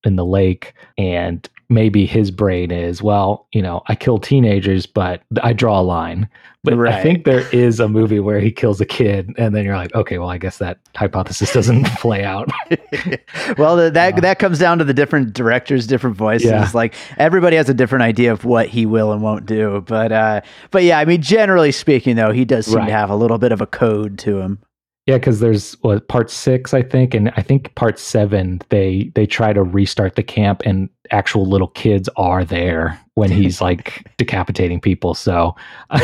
[0.05, 5.23] in the lake and maybe his brain is well you know I kill teenagers but
[5.41, 6.29] I draw a line
[6.63, 9.75] but I think there is a movie where he kills a kid and then you're
[9.75, 12.49] like okay well I guess that hypothesis doesn't play out
[13.57, 16.47] well, th- that Uh, that comes down to the different directors, different voices.
[16.49, 16.69] Yeah.
[16.73, 19.83] Like everybody has a different idea of what he will and won't do.
[19.87, 20.41] But uh,
[20.71, 22.87] but yeah, I mean, generally speaking, though, he does seem Right.
[22.87, 24.59] to have a little bit of a code to him.
[25.05, 28.59] Yeah, because there's what part six, I think, and I think part seven.
[28.69, 33.61] They they try to restart the camp, and actual little kids are there when he's
[33.61, 35.13] like decapitating people.
[35.13, 35.55] So.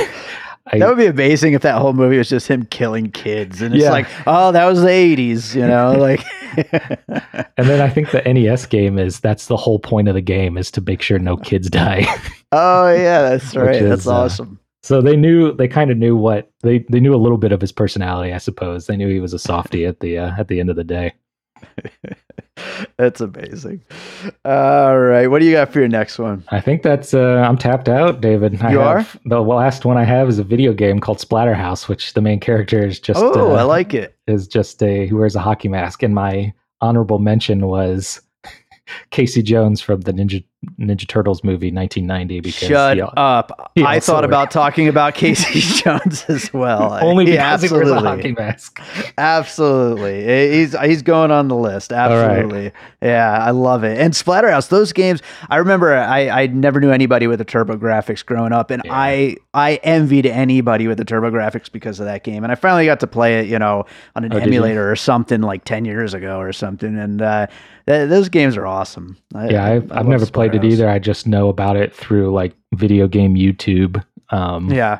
[0.67, 3.73] I, that would be amazing if that whole movie was just him killing kids, and
[3.73, 3.89] it's Yeah.
[3.89, 6.23] like, oh, that was the '80s, you know, like.
[7.57, 10.57] and then I think the NES game is that's the whole point of the game
[10.59, 12.05] is to make sure no kids die.
[12.51, 13.75] oh yeah, that's right.
[13.81, 14.59] is, That's uh, awesome.
[14.83, 17.61] So they knew they kind of knew what they they knew a little bit of
[17.61, 18.87] his personality, I suppose.
[18.87, 21.13] They knew he was a softie at the uh, at the end of the day.
[22.97, 23.83] That's amazing.
[24.45, 26.43] All right, what do you got for your next one?
[26.49, 28.61] I think that's uh, I'm tapped out, David.
[28.61, 29.07] I You are?
[29.25, 32.85] The last one I have is a video game called Splatterhouse, which the main character
[32.85, 34.15] is just oh, uh, I like it.
[34.27, 36.03] is just a who wears a hockey mask.
[36.03, 38.21] And my honorable mention was
[39.11, 40.43] Casey Jones from the Ninja
[40.79, 42.39] Ninja Turtles movie 1990.
[42.41, 43.71] Because Shut he- up.
[43.75, 46.99] he I thought wear- about talking about Casey Jones as well.
[47.01, 48.79] only because he wears a hockey mask.
[49.17, 50.51] Absolutely.
[50.57, 51.91] He's he's going on the list.
[51.91, 51.99] right.
[52.11, 52.71] Absolutely.
[53.01, 53.97] Yeah, I love it.
[53.99, 58.53] And Splatterhouse, those games, I remember I, I never knew anybody with the TurboGrafx growing
[58.53, 58.93] up, and Yeah.
[58.93, 62.43] I I envied anybody with the TurboGrafx because of that game.
[62.43, 63.85] And I finally got to play it, you know,
[64.15, 66.97] on an Oh, emulator or something like 10 years ago or something.
[66.97, 67.47] And uh,
[67.87, 69.17] th- those games are awesome.
[69.33, 70.89] I, Yeah, I've, I I've love never played it either.
[70.89, 74.03] I just know about it through like video game YouTube.
[74.29, 74.99] Um, Yeah.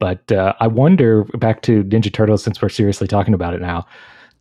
[0.00, 3.86] But uh, I wonder back to Ninja Turtles since we're seriously talking about it now.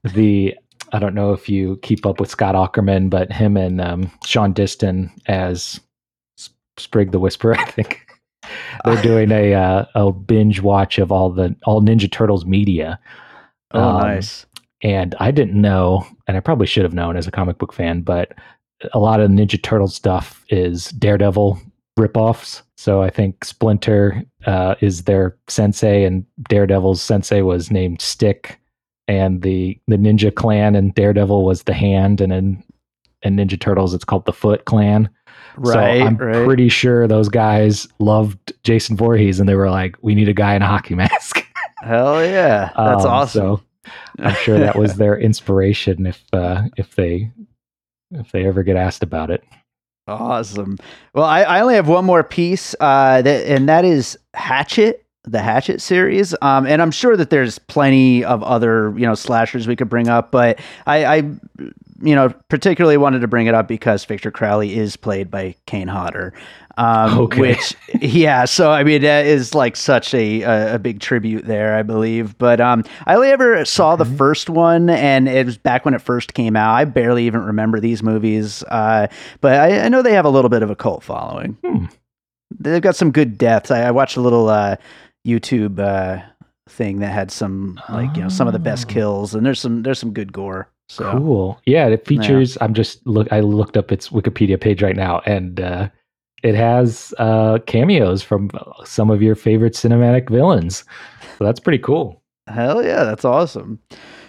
[0.04, 0.56] The
[0.92, 4.54] I don't know if you keep up with Scott Aukerman, but him and um, Shaun
[4.54, 5.80] Diston as
[6.78, 8.06] Sprague the Whisperer, I think
[8.84, 13.00] they're doing a uh, a binge watch of all the all Ninja Turtles media.
[13.72, 14.46] Oh, Um, nice.
[14.84, 18.02] And I didn't know, and I probably should have known as a comic book fan,
[18.02, 18.34] but
[18.94, 21.58] a lot of Ninja Turtle stuff is Daredevil
[21.98, 22.62] ripoffs.
[22.76, 28.60] So I think Splinter uh, is their sensei, and Daredevil's sensei was named Stick,
[29.08, 32.64] and the the Ninja Clan and Daredevil was the Hand, and in
[33.22, 35.10] in Ninja Turtles it's called the Foot Clan.
[35.56, 36.00] Right.
[36.02, 36.46] so I'm right.
[36.46, 40.56] pretty sure those guys loved Jason Voorhees, and they were like, "We need a guy
[40.56, 41.46] in a hockey mask."
[41.84, 42.72] Hell yeah.
[42.76, 43.42] That's Um, awesome.
[43.42, 43.62] So
[44.20, 47.32] I'm sure that was their inspiration if uh, if they
[48.12, 49.44] if they ever get asked about it.
[50.08, 50.78] Awesome.
[51.14, 55.40] Well, I, I only have one more piece, uh, that, and that is Hatchet, the
[55.40, 56.36] Hatchet series.
[56.42, 60.10] Um, and I'm sure that there's plenty of other, you know, slashers we could bring
[60.10, 61.16] up, but I, I,
[62.02, 65.88] you know, particularly wanted to bring it up because Victor Crowley is played by Kane
[65.88, 66.34] Hodder.
[66.78, 67.40] Um, Okay.
[67.42, 71.76] which, yeah, so I mean, that is like such a, a, a big tribute there,
[71.76, 72.38] I believe.
[72.38, 76.02] But um, I only ever saw the first one, and it was back when it
[76.02, 76.74] first came out.
[76.74, 78.64] I barely even remember these movies.
[78.64, 79.08] Uh,
[79.42, 81.58] but I, I know they have a little bit of a cult following.
[81.64, 81.86] Hmm.
[82.60, 83.70] They've got some good deaths.
[83.72, 84.76] I, I watched a little uh,
[85.28, 86.24] YouTube uh,
[86.70, 88.94] thing that had some like you know some of the best Oh.
[88.94, 90.70] kills, and there's some there's some good gore.
[90.90, 91.62] So Cool.
[91.66, 92.58] Yeah, it features.
[92.62, 93.28] I'm just look.
[93.32, 95.90] I looked up its Wikipedia page right now, and uh,
[96.44, 98.50] it has uh, cameos from
[98.84, 100.84] some of your favorite cinematic villains.
[101.38, 102.22] So that's pretty cool.
[102.48, 103.80] hell yeah, that's awesome.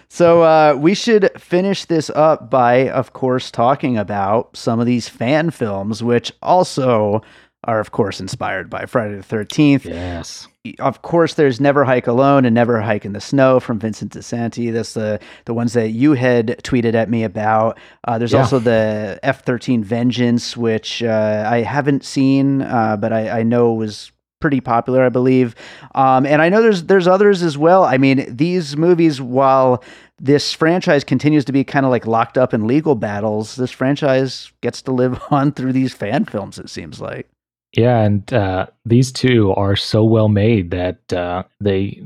[0.07, 5.09] So uh, we should finish this up by, of course, talking about some of these
[5.09, 7.21] fan films, which also
[7.65, 9.85] are, of course, inspired by Friday the Thirteenth.
[9.85, 10.47] Yes.
[10.79, 14.71] Of course, there's Never Hike Alone and Never Hike in the Snow from Vincent DiSanti.
[14.73, 17.77] That's the the ones that you had tweeted at me about.
[18.07, 18.39] Uh, there's Yeah.
[18.39, 24.11] also the F-13 Vengeance, which uh, I haven't seen, uh, but I, I know was
[24.41, 25.55] pretty popular, I believe.
[25.95, 27.83] Um, and I know there's there's others as well.
[27.83, 29.83] I mean, these movies, while
[30.19, 34.51] this franchise continues to be kind of like locked up in legal battles, this franchise
[34.61, 36.57] gets to live on through these fan films.
[36.59, 37.27] It seems like.
[37.75, 42.01] Yeah, and uh, these two are so well made that uh, they.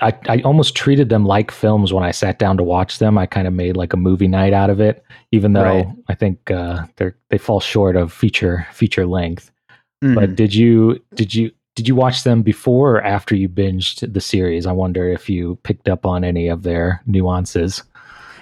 [0.00, 3.16] I, I almost treated them like films when I sat down to watch them.
[3.16, 5.86] I kind of made like a movie night out of it, even though Right.
[6.08, 9.52] I think uh, they they fall short of feature feature length.
[10.02, 10.14] Mhm.
[10.16, 14.20] But did you did you did you watch them before or after you binged the
[14.20, 14.66] series?
[14.66, 17.82] I wonder if you picked up on any of their nuances.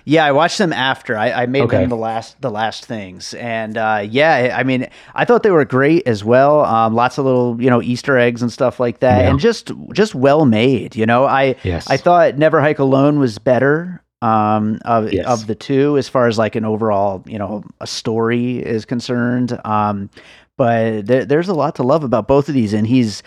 [0.05, 1.17] Yeah, I watched them after.
[1.17, 1.79] I, I made Okay.
[1.79, 5.65] them the last the last things, and uh, yeah, I mean, I thought they were
[5.65, 6.65] great as well.
[6.65, 9.31] Um, lots of little you know Easter eggs and stuff like that, Yeah.
[9.31, 10.97] and just just well made.
[10.97, 15.27] You know, I Yes, I thought Never Hike Alone was better um, of Yes.
[15.27, 19.59] of the two as far as like an overall you know a story is concerned.
[19.65, 20.11] Um,
[20.57, 23.23] but there, there's a lot to love about both of these, and he's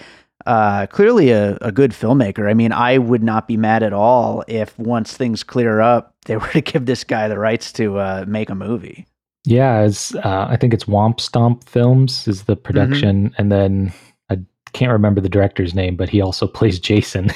[0.45, 2.49] uh, clearly a, a good filmmaker.
[2.49, 6.37] I mean, I would not be mad at all if once things clear up, they
[6.37, 9.05] were to give this guy the rights to uh, make a movie.
[9.45, 13.91] Yeah, it's, uh, I think it's Womp Stomp Films is the production, and then
[14.29, 14.37] I
[14.71, 17.29] can't remember the director's name, but he also plays Jason,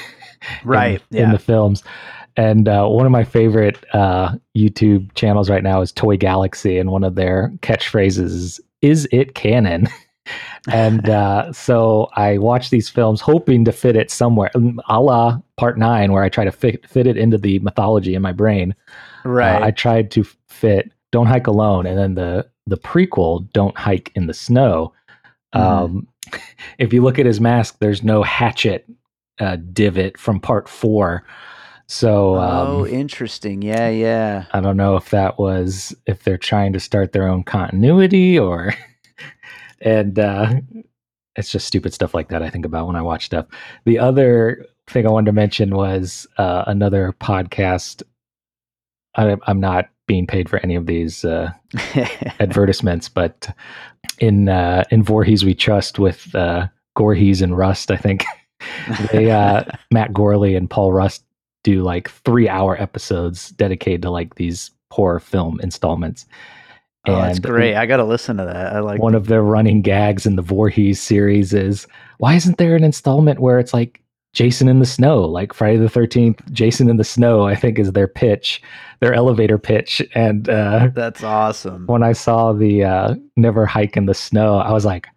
[0.63, 1.31] Right, in, yeah.
[1.31, 1.83] the films.
[2.37, 6.91] And uh, one of my favorite uh, YouTube channels right now is Toy Galaxy, and
[6.91, 9.87] one of their catchphrases is "Is it canon?"
[10.71, 15.39] and uh, so I watch these films hoping to fit it somewhere, um, a la
[15.57, 18.75] Part Nine, where I try to fit, fit it into the mythology in my brain.
[19.23, 19.61] Right.
[19.61, 24.11] Uh, I tried to fit "Don't Hike Alone" and then the the prequel "Don't Hike
[24.15, 24.93] in the Snow."
[25.55, 25.59] Mhm.
[25.59, 26.07] Um,
[26.77, 28.85] if you look at his mask, there's no hatchet
[29.39, 31.23] uh, divot from Part Four.
[31.87, 33.61] So um, oh, interesting.
[33.61, 34.45] Yeah, yeah.
[34.51, 38.73] I don't know if that was if they're trying to start their own continuity or
[39.81, 40.53] and uh
[41.35, 43.45] it's just stupid stuff like that I think about when I watch stuff.
[43.85, 48.03] The other thing I wanted to mention was uh another podcast.
[49.15, 51.51] I, I'm not being paid for any of these uh
[52.39, 53.49] advertisements, but
[54.19, 56.67] in uh in Voorhees We Trust with uh
[56.97, 58.25] Gorhees and Rust, I think
[59.11, 61.23] they uh Matt Gourley and Paul Rust
[61.63, 66.25] do like three hour episodes dedicated to like these horror film installments.
[67.07, 67.75] Oh, that's great.
[67.75, 68.75] I got to listen to that.
[68.75, 71.87] I like one of their running gags in the Voorhees series is
[72.17, 74.01] why isn't there an installment where it's like
[74.33, 77.45] Jason in the snow, like Friday the Thirteenth, Jason in the snow?
[77.47, 78.61] I think is their pitch,
[78.99, 80.01] their elevator pitch.
[80.13, 81.85] And uh, That's awesome.
[81.87, 85.07] when I saw the uh, Never Hike in the Snow, I was like,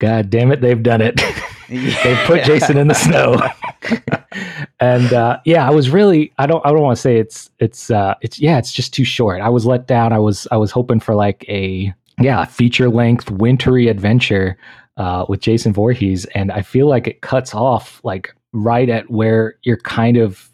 [0.00, 1.16] God damn it, they've done it.
[1.68, 3.40] they put Jason in the snow.
[4.80, 7.90] and uh, yeah, I was really I don't I don't want to say it's it's
[7.90, 9.40] uh it's yeah, it's just too short.
[9.40, 10.12] I was let down.
[10.12, 14.56] I was I was hoping for like a yeah, feature length wintry adventure
[14.96, 19.54] uh with Jason Voorhees and I feel like it cuts off like right at where
[19.62, 20.50] you're kind of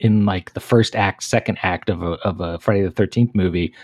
[0.00, 3.74] in like the first act, second act of a of a Friday the 13th movie.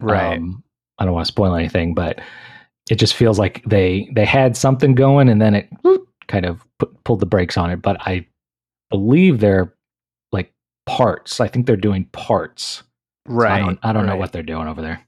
[0.00, 0.36] right.
[0.36, 0.62] Um,
[0.98, 2.20] I don't want to spoil anything, but
[2.90, 6.64] it just feels like they they had something going and then it whoop, kind of
[6.80, 7.80] put, pulled the brakes on it.
[7.80, 8.26] But I
[8.90, 9.74] believe they're
[10.32, 10.52] like
[10.86, 11.40] parts.
[11.40, 12.82] I think they're doing parts.
[13.28, 13.62] So right.
[13.62, 15.06] I don't, I don't know what they're doing over there.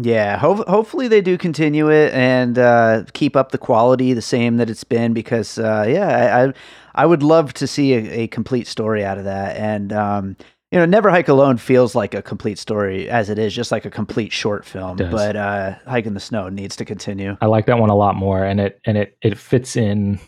[0.00, 4.56] Yeah, ho- hopefully they do continue it and uh, keep up the quality the same
[4.58, 6.52] that it's been because uh, yeah, I, I
[6.94, 10.36] I would love to see a, a complete story out of that and um,
[10.70, 13.84] you know Never Hike Alone feels like a complete story as it is just like
[13.84, 17.36] a complete short film but uh, Hike in the Snow needs to continue.
[17.40, 20.20] I like that one a lot more, and it and it it fits in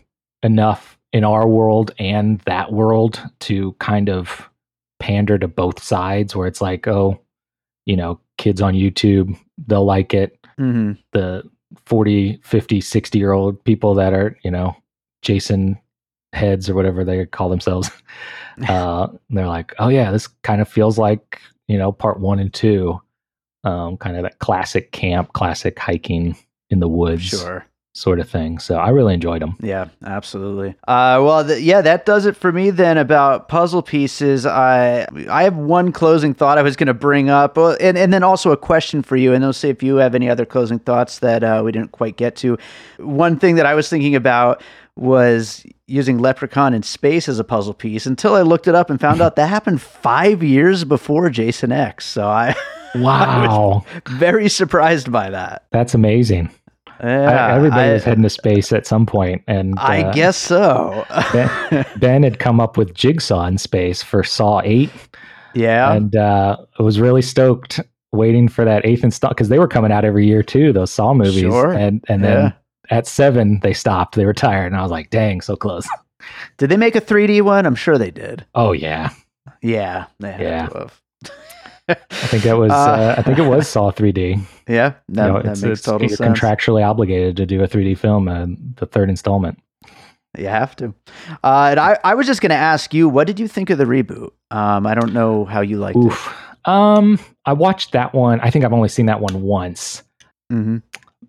[0.43, 4.49] enough in our world and that world to kind of
[5.01, 6.35] pander to both sides.
[6.35, 7.21] Where it's like, oh,
[7.87, 9.37] you know, kids on YouTube
[9.67, 10.39] they'll like it.
[10.59, 11.43] hmm the
[11.87, 14.77] 40 50 60 year old people that are you know
[15.23, 15.79] jason
[16.35, 17.91] heads or whatever they call themselves
[18.69, 22.53] uh they're like oh yeah this kind of feels like you know part one and
[22.53, 23.01] two
[23.65, 26.37] um kind of that classic camp classic hiking
[26.69, 27.65] in the woods Sure.
[27.95, 30.71] Sort of thing so i really enjoyed them Yeah, absolutely.
[30.89, 34.47] Uh, well, th- yeah, that does it for me then about puzzle pieces.
[34.47, 38.13] I I have one closing thought I was going to bring up, uh, and and
[38.13, 39.33] then also a question for you.
[39.35, 42.17] And I'll see if you have any other closing thoughts that uh, we didn't quite
[42.17, 42.57] get to.
[42.99, 44.63] One thing that I was thinking about
[44.97, 49.01] was using Leprechaun in space as a puzzle piece until I looked it up and
[49.01, 52.07] found out that happened five years before Jason X.
[52.07, 52.55] So I
[52.95, 55.65] wow very surprised by that.
[55.71, 56.51] that's amazing
[57.03, 60.37] Yeah, I, everybody I- was heading to space at some point and I uh, guess
[60.37, 61.05] so.
[61.33, 64.91] ben, ben had come up with jigsaw in space for saw 8
[65.55, 65.93] yeah.
[65.93, 67.81] and uh, I was really stoked
[68.13, 70.73] waiting for that eighth installment because they were coming out every year too.
[70.73, 71.73] Those Saw movies, Sure.
[71.73, 72.35] and and Yeah.
[72.35, 72.55] then
[72.91, 74.17] at seven they stopped.
[74.17, 75.87] They retired, and I was like, dang, so close.
[76.59, 77.65] Did they make a 3D one?
[77.67, 78.45] I'm sure they did.
[78.55, 79.11] oh yeah,
[79.63, 80.69] Yeah, they had Yeah.
[81.89, 81.95] I
[82.29, 84.41] think that was Uh, uh, I think it was Saw 3D.
[84.69, 86.39] Yeah, that, you know, that it's, makes it's total you're sense.
[86.39, 89.59] contractually obligated to do a 3D film, uh, the third installment.
[90.39, 90.95] you have to.
[91.43, 93.79] Uh, and I, I was just going to ask you, what did you think of
[93.79, 94.31] the reboot?
[94.51, 96.33] Um, I don't know how you liked Oof.
[96.65, 98.41] Um, I watched that one.
[98.41, 100.03] I think I've only seen that one once.
[100.51, 100.55] it.
[100.55, 100.77] hmm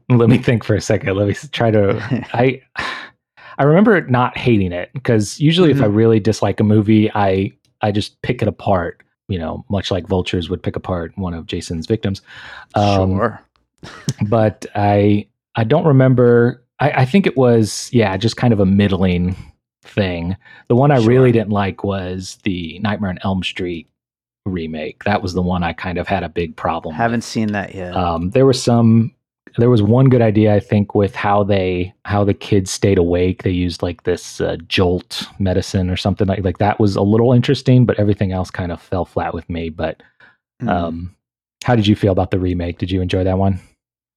[0.10, 1.16] Let me think for a second.
[1.18, 1.98] Let me try to
[2.34, 2.62] I
[3.58, 5.96] I remember not hating it because usually if I Mm-hmm.
[5.96, 7.52] really dislike a movie, I
[7.82, 9.03] I just pick it apart.
[9.28, 12.22] You know, much like vultures would pick apart one of Jason's victims.
[12.76, 13.42] Um, sure.
[14.28, 16.64] But I I don't remember.
[16.80, 19.36] I, I think it was yeah, just kind of a middling
[19.84, 20.38] thing.
[20.70, 23.90] The one I really didn't like was the Nightmare on Elm Street
[24.46, 25.04] remake.
[25.04, 26.96] That was the one I kind of had a big problem.
[26.96, 27.96] Haven't seen that yet.
[27.96, 29.14] Um, there was some.
[29.58, 33.44] There was one good idea, I think, with how they how the kids stayed awake.
[33.44, 37.34] They used like this uh, jolt medicine or something like like that was a little
[37.34, 39.70] interesting, but everything else kind of fell flat with me.
[39.70, 40.02] But
[40.62, 40.70] Mhm.
[40.70, 41.16] um,
[41.64, 42.78] how did you feel about the remake?
[42.78, 43.60] Did you enjoy that one?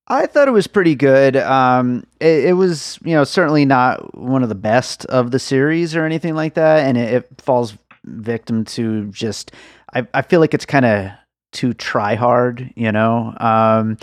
[0.09, 1.37] I thought it was pretty good.
[1.37, 5.97] Um, it, it was, you know, certainly not one of the best of the series
[5.97, 9.51] or anything like that, and it, it falls victim to just
[9.95, 11.11] I, I feel like it's kind of
[11.53, 13.35] too try hard, you know.
[13.41, 13.97] Um,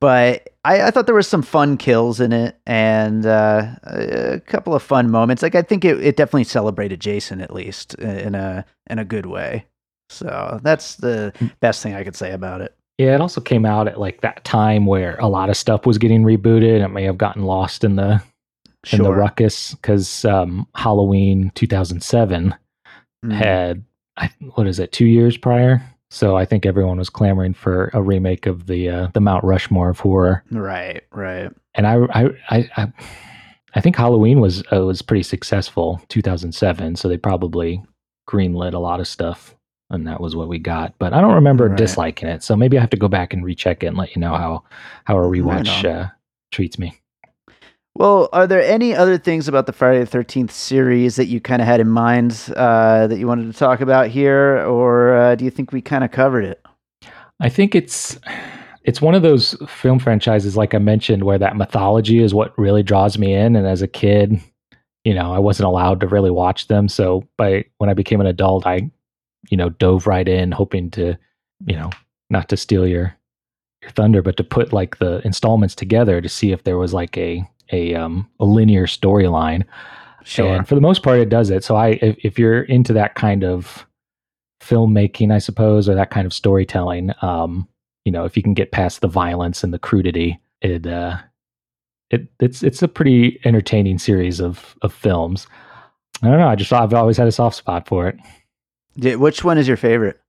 [0.00, 4.74] but I, I, thought there was some fun kills in it and uh, a couple
[4.74, 5.42] of fun moments.
[5.42, 9.26] Like I think it, it definitely celebrated Jason at least in a in a good
[9.26, 9.66] way.
[10.08, 11.52] So that's the mm.
[11.60, 12.74] best thing I could say about it.
[12.98, 15.98] Yeah, it also came out at like that time where a lot of stuff was
[15.98, 16.84] getting rebooted.
[16.84, 18.22] It may have gotten lost in the
[18.84, 18.98] sure.
[18.98, 22.54] in the ruckus because um, Halloween 2007
[23.24, 23.32] mm.
[23.32, 23.84] had
[24.54, 28.46] what is it two years prior so I think everyone was clamoring for a remake
[28.46, 30.44] of the uh, the Mount Rushmore of horror.
[30.50, 31.50] Right, right.
[31.74, 32.92] And I I I
[33.74, 37.82] I, think Halloween was uh, was pretty successful 2007, so they probably
[38.28, 39.56] greenlit a lot of stuff
[39.90, 40.94] and that was what we got.
[40.98, 41.76] But I don't remember right.
[41.76, 42.42] disliking it.
[42.42, 44.64] So maybe I have to go back and recheck it and let you know how
[45.04, 46.10] how a rewatch uh,
[46.52, 46.99] treats me.
[47.96, 51.60] Well, are there any other things about the Friday the Thirteenth series that you kind
[51.60, 55.44] of had in mind uh, that you wanted to talk about here, or uh, do
[55.44, 56.64] you think we kind of covered it?
[57.40, 58.18] I think it's
[58.84, 62.82] it's one of those film franchises, like I mentioned, where that mythology is what really
[62.82, 63.56] draws me in.
[63.56, 64.40] And as a kid,
[65.04, 66.88] you know, I wasn't allowed to really watch them.
[66.88, 68.90] So by when I became an adult, I,
[69.50, 71.16] you know, dove right in, hoping to,
[71.66, 71.90] you know,
[72.30, 73.16] not to steal your
[73.82, 77.16] your thunder, but to put like the installments together to see if there was like
[77.16, 79.64] a a um, a linear storyline.
[80.24, 80.54] Sure.
[80.54, 81.64] And for the most part, it does it.
[81.64, 83.86] So I, if, if, you're into that kind of
[84.60, 87.66] filmmaking, I suppose, or that kind of storytelling, um,
[88.04, 91.16] you know, if you can get past the violence and the crudity, it, uh,
[92.10, 95.46] it, it's, it's a pretty entertaining series of, of films.
[96.22, 96.48] I don't know.
[96.48, 99.18] I just, I've always had a soft spot for it.
[99.18, 100.20] Which one is your favorite?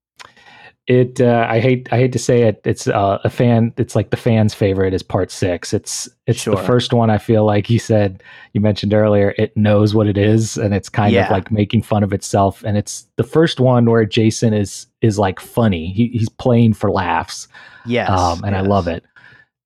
[0.88, 4.10] It uh, i hate i hate to say it it's uh, a fan it's like
[4.10, 6.56] the fans favorite is part six it's it's sure.
[6.56, 8.24] the first one i feel like you said
[8.54, 11.26] you mentioned earlier it knows what it is and it's kind yeah.
[11.26, 15.20] of like making fun of itself and it's the first one where jason is is
[15.20, 17.48] like funny he, he's playing for laughs
[17.86, 18.64] yes um, and yes.
[18.64, 19.04] i love it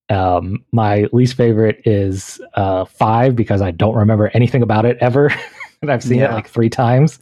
[0.07, 5.33] um, my least favorite is uh, five because i don't remember anything about it ever
[5.81, 6.31] and I've seen yeah.
[6.31, 7.19] it like three times.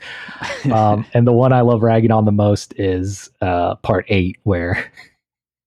[0.72, 4.91] Um, and the one I love ragging on the most is uh, part eight, where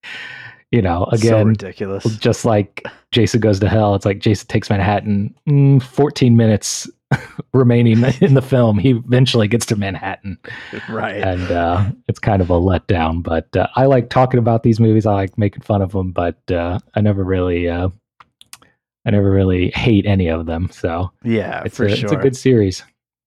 [0.71, 2.05] you know, again, so ridiculous.
[2.17, 5.35] Just like Jason goes to hell, it's like Jason takes Manhattan.
[5.49, 6.89] Mm, Fourteen minutes
[7.53, 10.39] remaining in the film, he eventually gets to Manhattan,
[10.89, 11.23] right?
[11.23, 13.23] And uh, it's kind of a letdown.
[13.23, 15.07] But uh, I like talking about these movies.
[15.07, 17.91] I like making fun of them, but uh, I never really uh,
[19.07, 20.69] I never really hate any of them.
[20.73, 22.05] So yeah, it's for a, sure.
[22.05, 22.83] It's a good series.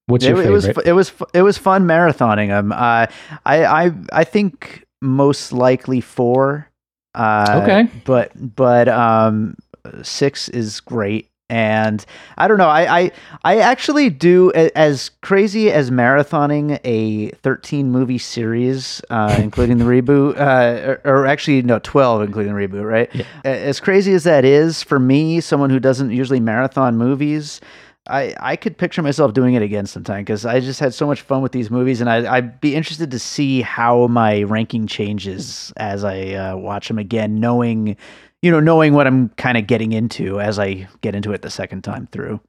[0.07, 0.85] What's your it, favorite?
[0.85, 2.71] It was it was it was fun marathoning them.
[2.73, 3.07] Uh,
[3.45, 6.69] I I I think most likely four.
[7.15, 9.55] Uh, okay, but but um,
[10.03, 12.05] six is great and
[12.37, 12.69] I don't know.
[12.69, 13.11] I, I
[13.43, 20.37] I actually do as crazy as marathoning a 13 movie series, uh, including the reboot,
[20.39, 22.85] uh, or, or, actually no, 12 including the reboot.
[22.85, 23.09] Right?
[23.13, 23.25] Yeah.
[23.43, 27.61] As crazy as that is for me, someone who doesn't usually marathon movies.
[28.07, 31.21] I, I could picture myself doing it again sometime because I just had so much
[31.21, 35.71] fun with these movies, and I, I'd be interested to see how my ranking changes
[35.77, 37.97] as I uh, watch them again, knowing
[38.41, 41.49] you know, knowing what I'm kind of getting into as I get into it the
[41.49, 42.39] second time through.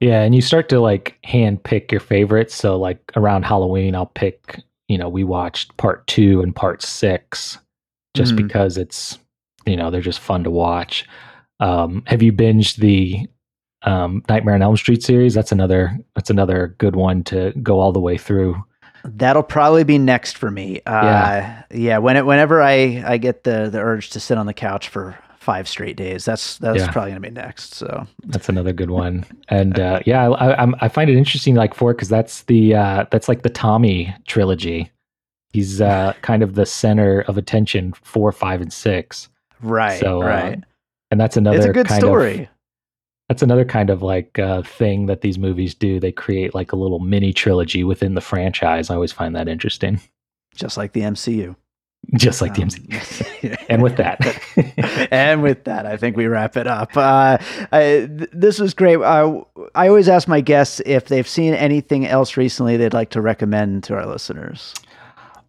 [0.00, 2.54] Yeah, and you start to like hand pick your favorites.
[2.54, 4.60] So like around Halloween, I'll pick.
[4.88, 7.58] You know, we watched part two and part six,
[8.14, 8.46] just mm-hmm.
[8.46, 9.18] because it's
[9.66, 11.06] you know they're just fun to watch.
[11.60, 13.26] Um, have you binged the
[13.82, 15.34] um, Nightmare on Elm Street series?
[15.34, 18.62] That's another that's another good one to go all the way through.
[19.04, 20.80] That'll probably be next for me.
[20.86, 21.98] Uh, yeah, yeah.
[21.98, 25.18] When it, whenever I I get the the urge to sit on the couch for
[25.44, 26.24] five straight days.
[26.24, 26.90] That's that's yeah.
[26.90, 27.74] probably gonna be next.
[27.74, 29.24] So that's another good one.
[29.48, 33.04] And uh, yeah, I, I, I find it interesting, like for because that's the uh,
[33.10, 34.90] that's like the Tommy trilogy.
[35.52, 39.28] He's uh, kind of the center of attention four, five, and six.
[39.60, 40.00] Right.
[40.00, 40.64] So uh, right.
[41.10, 41.58] and that's another.
[41.58, 42.42] It's a good story.
[42.42, 42.48] Of,
[43.28, 46.00] that's another kind of like uh, thing that these movies do.
[46.00, 48.90] They create like a little mini trilogy within the franchise.
[48.90, 50.00] I always find that interesting.
[50.54, 51.56] Just like the MCU
[52.14, 53.56] just like um, the MC.
[53.68, 54.18] and with that,
[55.12, 56.96] and with that, I think we wrap it up.
[56.96, 57.38] Uh,
[57.72, 58.96] I, th- this was great.
[58.96, 59.42] Uh,
[59.74, 63.84] I always ask my guests if they've seen anything else recently they'd like to recommend
[63.84, 64.74] to our listeners.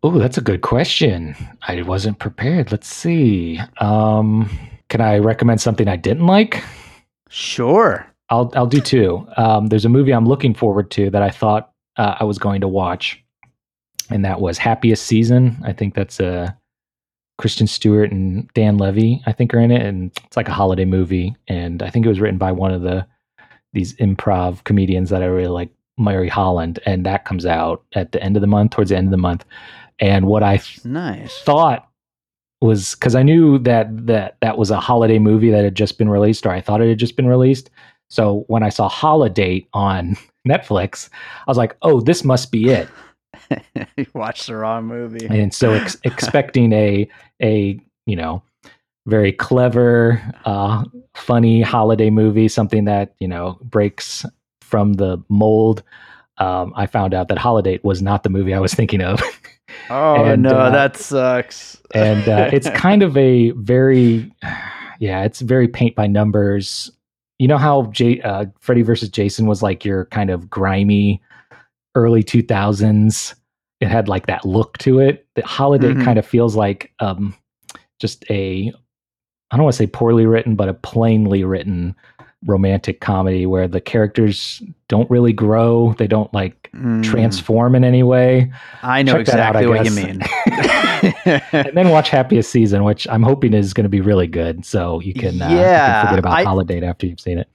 [0.03, 1.35] Oh, that's a good question.
[1.63, 2.71] I wasn't prepared.
[2.71, 3.59] Let's see.
[3.79, 4.49] Um,
[4.89, 6.63] can I recommend something I didn't like?
[7.29, 8.05] Sure.
[8.29, 9.27] I'll I'll do two.
[9.37, 12.61] Um, there's a movie I'm looking forward to that I thought uh, I was going
[12.61, 13.23] to watch
[14.09, 15.57] and that was Happiest Season.
[15.63, 16.51] I think that's a uh,
[17.37, 19.21] Kristen Stewart and Dan Levy.
[19.25, 21.35] I think are in it, and it's like a holiday movie.
[21.47, 23.05] And I think it was written by one of the
[23.73, 28.23] these improv comedians that I really like, Mary Holland, and that comes out at the
[28.23, 29.43] end of the month, towards the end of the month.
[29.99, 31.37] And what I Nice.
[31.41, 31.87] thought
[32.61, 36.09] was because I knew that that that was a holiday movie that had just been
[36.09, 37.69] released, or I thought it had just been released.
[38.09, 40.15] So when I saw Holiday on
[40.47, 42.87] Netflix, I was like, "Oh, this must be it."
[43.97, 45.25] you watched the wrong movie.
[45.29, 47.07] and so ex- expecting a
[47.41, 48.41] a you know
[49.07, 50.83] very clever uh
[51.13, 54.25] funny holiday movie something that you know breaks
[54.61, 55.83] from the mold
[56.39, 59.21] um i found out that holiday was not the movie i was thinking of
[59.89, 61.77] Oh And, no, uh, that sucks.
[61.93, 64.31] and uh, it's kind of a very
[64.99, 66.91] yeah it's very paint by numbers
[67.39, 71.21] you know how J- uh, freddy versus jason was like your kind of grimy
[71.95, 73.35] early 2000s
[73.81, 76.03] it had like that look to it the holiday Mhm.
[76.03, 77.33] kind of feels like um
[77.99, 78.71] just a
[79.51, 81.95] i don't want to say poorly written but a plainly written
[82.45, 88.03] romantic comedy where the characters don't really grow they don't like Mm, transform in any
[88.03, 88.51] way
[88.83, 90.21] I know check that out, I exactly what you mean.
[91.53, 94.65] and then watch Happiest Season, which I'm hoping is going to be really good.
[94.65, 97.47] So you can, uh, you Yeah, can forget about I- Holiday after you've seen it.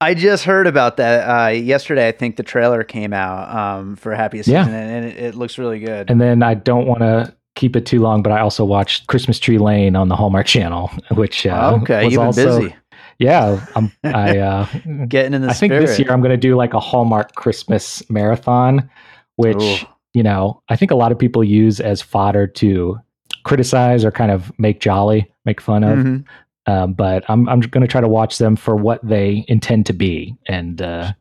[0.00, 2.08] I just heard about that uh, yesterday.
[2.08, 4.64] I think the trailer came out um, for Happiest Yeah.
[4.64, 6.10] Season, and it, it looks really good.
[6.10, 9.38] And then I don't want to keep it too long, but I also watched Christmas
[9.38, 12.76] Tree Lane on the Hallmark Channel, which uh, okay, was you've been also, busy
[13.18, 14.66] Yeah, I'm, I uh,
[15.06, 15.86] getting in the I think spirit.
[15.86, 18.88] this year I'm going to do like a Hallmark Christmas marathon,
[19.36, 19.86] which Ooh.
[20.14, 22.98] you know I think a lot of people use as fodder to
[23.44, 25.98] criticize or kind of make jolly, make fun of.
[25.98, 26.24] Mhm.
[26.70, 29.92] Um, but I'm I'm going to try to watch them for what they intend to
[29.92, 31.12] be, and uh,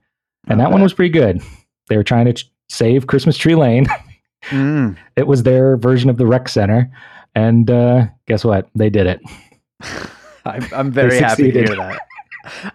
[0.47, 1.41] and that one was pretty good.
[1.87, 3.87] They were trying to ch- save Christmas Tree Lane.
[4.51, 4.95] Mm.
[5.17, 6.89] it was their version of the rec center,
[7.35, 8.69] and uh, guess what?
[8.73, 9.19] They did it.
[10.45, 11.99] I'm, I'm very happy to hear that.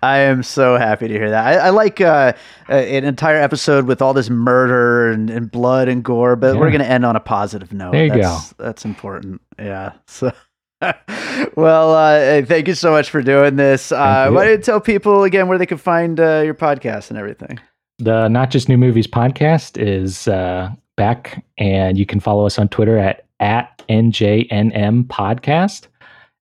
[0.02, 1.46] I am so happy to hear that.
[1.46, 2.34] I, I like uh,
[2.68, 6.68] uh, an entire episode with all this murder and, and blood and gore, but we're
[6.70, 7.92] going to end on a positive note.
[7.92, 9.40] There you that's, That's important.
[9.58, 9.92] Yeah.
[10.06, 10.32] So,
[11.56, 13.92] well, uh, thank you so much for doing this.
[13.92, 17.18] Uh, why don't you tell people again where they can find uh, your podcast and
[17.18, 17.60] everything?
[17.98, 22.68] The Not Just New Movies podcast is uh, back, and you can follow us on
[22.68, 25.88] Twitter at at NJNM Podcast.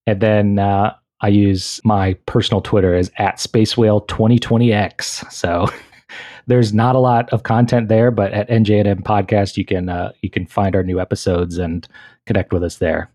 [0.06, 5.32] And then uh, I use my personal Twitter as at Space Whale 2020X.
[5.32, 5.68] So
[6.48, 10.30] there's not a lot of content there, but at NJNM Podcast, you can uh, you
[10.30, 11.88] can find our new episodes and
[12.26, 13.10] connect with us there.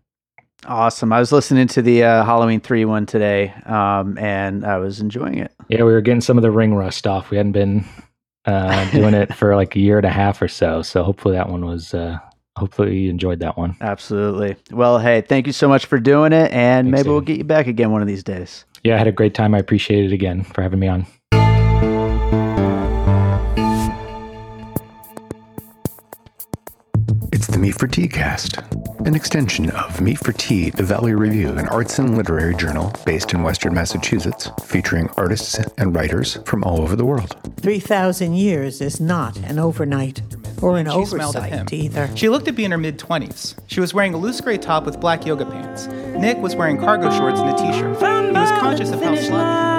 [0.65, 1.13] Awesome.
[1.13, 5.39] I was listening to the uh, Halloween 3 one today, um, and I was enjoying
[5.39, 5.53] it.
[5.69, 7.29] Yeah, we were getting some of the ring rust off.
[7.29, 7.85] We hadn't been
[8.45, 10.81] uh, doing it for like a year and a half or so.
[10.81, 11.93] So hopefully that one was.
[11.93, 12.17] Uh,
[12.57, 13.77] hopefully you enjoyed that one.
[13.79, 14.57] Absolutely.
[14.71, 17.45] Well, hey, thank you so much for doing it, and Thanks, maybe we'll get you
[17.45, 18.65] back again one of these days.
[18.83, 19.55] Yeah, I had a great time.
[19.55, 21.05] I appreciate it again for having me on.
[27.31, 28.57] It's the Meat for Tea cast,
[29.09, 33.33] an extension of Meat for Tea, the Valley Review, an arts and literary journal based
[33.33, 37.35] in Western Massachusetts, featuring artists and writers from all over the world.
[37.59, 40.21] 3,000 years is not an overnight
[40.61, 41.61] or an She smelled at him.
[41.61, 42.15] oversight either.
[42.15, 43.55] She looked to be in her mid 20s.
[43.65, 45.87] She was wearing a loose gray top with black yoga pants.
[45.87, 47.97] Nick was wearing cargo shorts and a t shirt.
[47.97, 49.78] He was conscious of how slutty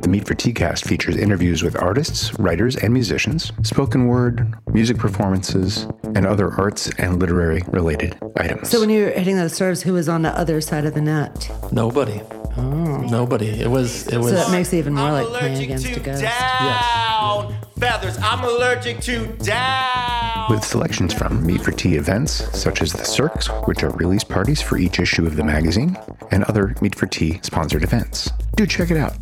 [0.00, 4.96] The Meat for Tea cast features interviews with artists, writers, and musicians, spoken word, music
[4.96, 8.70] performances, and other arts and literary related items.
[8.70, 11.02] So when you were hitting those serves, who was on the other side of the
[11.02, 11.50] net?
[11.70, 12.22] Nobody.
[12.56, 12.98] Oh.
[13.10, 13.48] Nobody.
[13.48, 14.06] It was.
[14.08, 14.28] It was.
[14.30, 16.22] So that makes it even more I'm like playing against to a ghost.
[16.22, 18.18] down feathers.
[18.22, 20.50] I'm allergic to down.
[20.50, 24.60] with selections from Meat for Tea events, such as the Cirques, which are release parties
[24.60, 25.98] for each issue of the magazine,
[26.30, 28.30] and other Meat for Tea sponsored events.
[28.56, 29.14] Do check it out.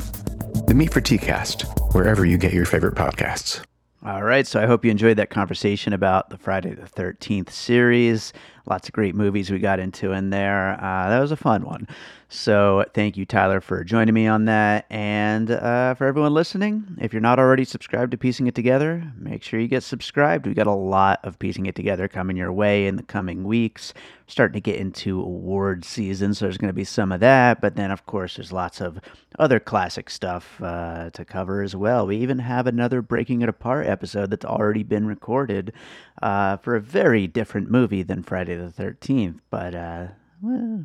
[0.67, 3.63] The Meat for Tea cast, wherever you get your favorite podcasts.
[4.05, 8.33] All right, so I hope you enjoyed that conversation about the Friday the 13th series.
[8.67, 10.75] Lots of great movies we got into in there.
[10.75, 11.89] Uh, that was a fun one.
[12.31, 14.85] So thank you, Tyler, for joining me on that.
[14.91, 19.43] And uh, for everyone listening, if you're not already subscribed to Piecing It Together, make
[19.43, 20.47] sure you get subscribed.
[20.47, 23.95] We got a lot of Piecing It Together coming your way in the coming weeks.
[24.27, 27.63] Starting to get into award season, so there's going to be some of that.
[27.63, 29.01] But then, of course, there's lots of
[29.39, 32.07] other classic stuff uh, to cover as well.
[32.07, 35.73] We even have another Breaking It Apart episode that's already been recorded
[36.21, 39.39] uh, for a very different movie than Friday the 13th.
[39.49, 40.09] But, uh,
[40.43, 40.85] well,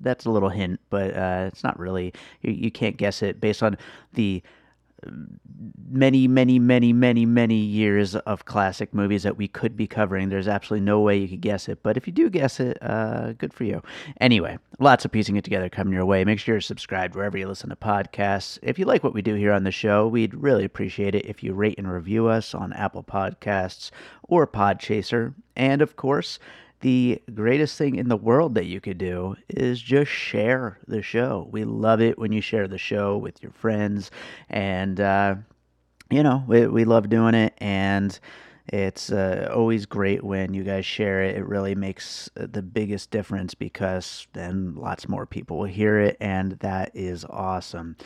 [0.00, 2.12] that's, a little hint, but uh, it's not really,
[2.42, 3.76] you, you can't guess it based on
[4.14, 4.42] the
[5.88, 10.28] many, many, many, many, many years of classic movies that we could be covering.
[10.28, 13.32] There's absolutely no way you could guess it, but if you do guess it, uh,
[13.32, 13.82] good for you.
[14.20, 16.24] Anyway, lots of piecing it together coming your way.
[16.24, 18.58] Make sure you're subscribed wherever you listen to podcasts.
[18.62, 21.42] If you like what we do here on the show, we'd really appreciate it if
[21.42, 23.90] you rate and review us on Apple Podcasts
[24.22, 25.34] or Podchaser.
[25.56, 26.38] And of course,
[26.80, 31.48] the greatest thing in the world that you could do is just share the show.
[31.52, 34.10] We love it when you share the show with your friends,
[34.48, 35.36] and uh,
[36.10, 38.18] you know we we love doing it and.
[38.72, 41.36] It's uh, always great when you guys share it.
[41.36, 46.16] It really makes uh, the biggest difference because then lots more people will hear it,
[46.20, 47.96] and that is awesome.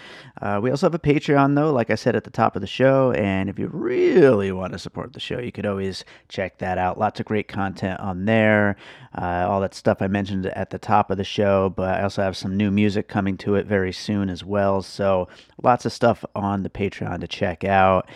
[0.41, 2.67] Uh, we also have a Patreon, though, like I said at the top of the
[2.67, 3.13] show.
[3.13, 6.99] And if you really want to support the show, you could always check that out.
[6.99, 8.77] Lots of great content on there.
[9.15, 12.23] Uh, all that stuff I mentioned at the top of the show, but I also
[12.23, 14.81] have some new music coming to it very soon as well.
[14.81, 15.29] So
[15.63, 18.09] lots of stuff on the Patreon to check out.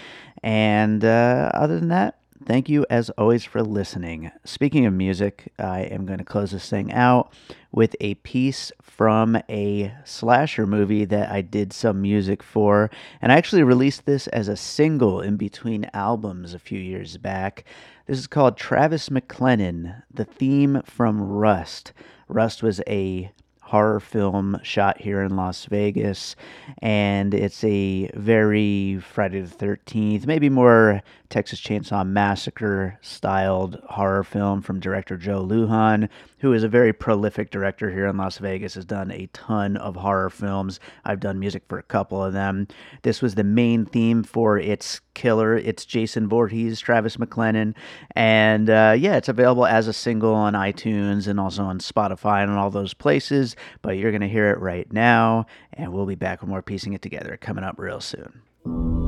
[0.42, 4.30] And uh, other than that, thank you as always for listening.
[4.44, 7.32] Speaking of music, I am going to close this thing out
[7.72, 12.90] with a piece from a slasher movie that I did some music for.
[13.20, 17.64] And I actually released this as a single in between albums a few years back.
[18.06, 21.92] This is called Travis McClennan, the theme from Rust.
[22.28, 23.30] Rust was a
[23.68, 26.34] horror film shot here in Las Vegas,
[26.78, 34.62] and it's a very Friday the 13th, maybe more Texas Chainsaw Massacre styled horror film
[34.62, 36.08] from director Joe Lujan,
[36.38, 39.96] who is a very prolific director here in Las Vegas, has done a ton of
[39.96, 40.80] horror films.
[41.04, 42.66] I've done music for a couple of them.
[43.02, 45.54] This was the main theme for its killer.
[45.54, 47.74] It's Jason Voorhees, Travis McClennan,
[48.16, 52.52] and uh, yeah, it's available as a single on iTunes and also on Spotify and
[52.52, 53.54] all those places.
[53.82, 57.02] But you're gonna hear it right now, and we'll be back with more piecing it
[57.02, 59.07] together coming up real soon.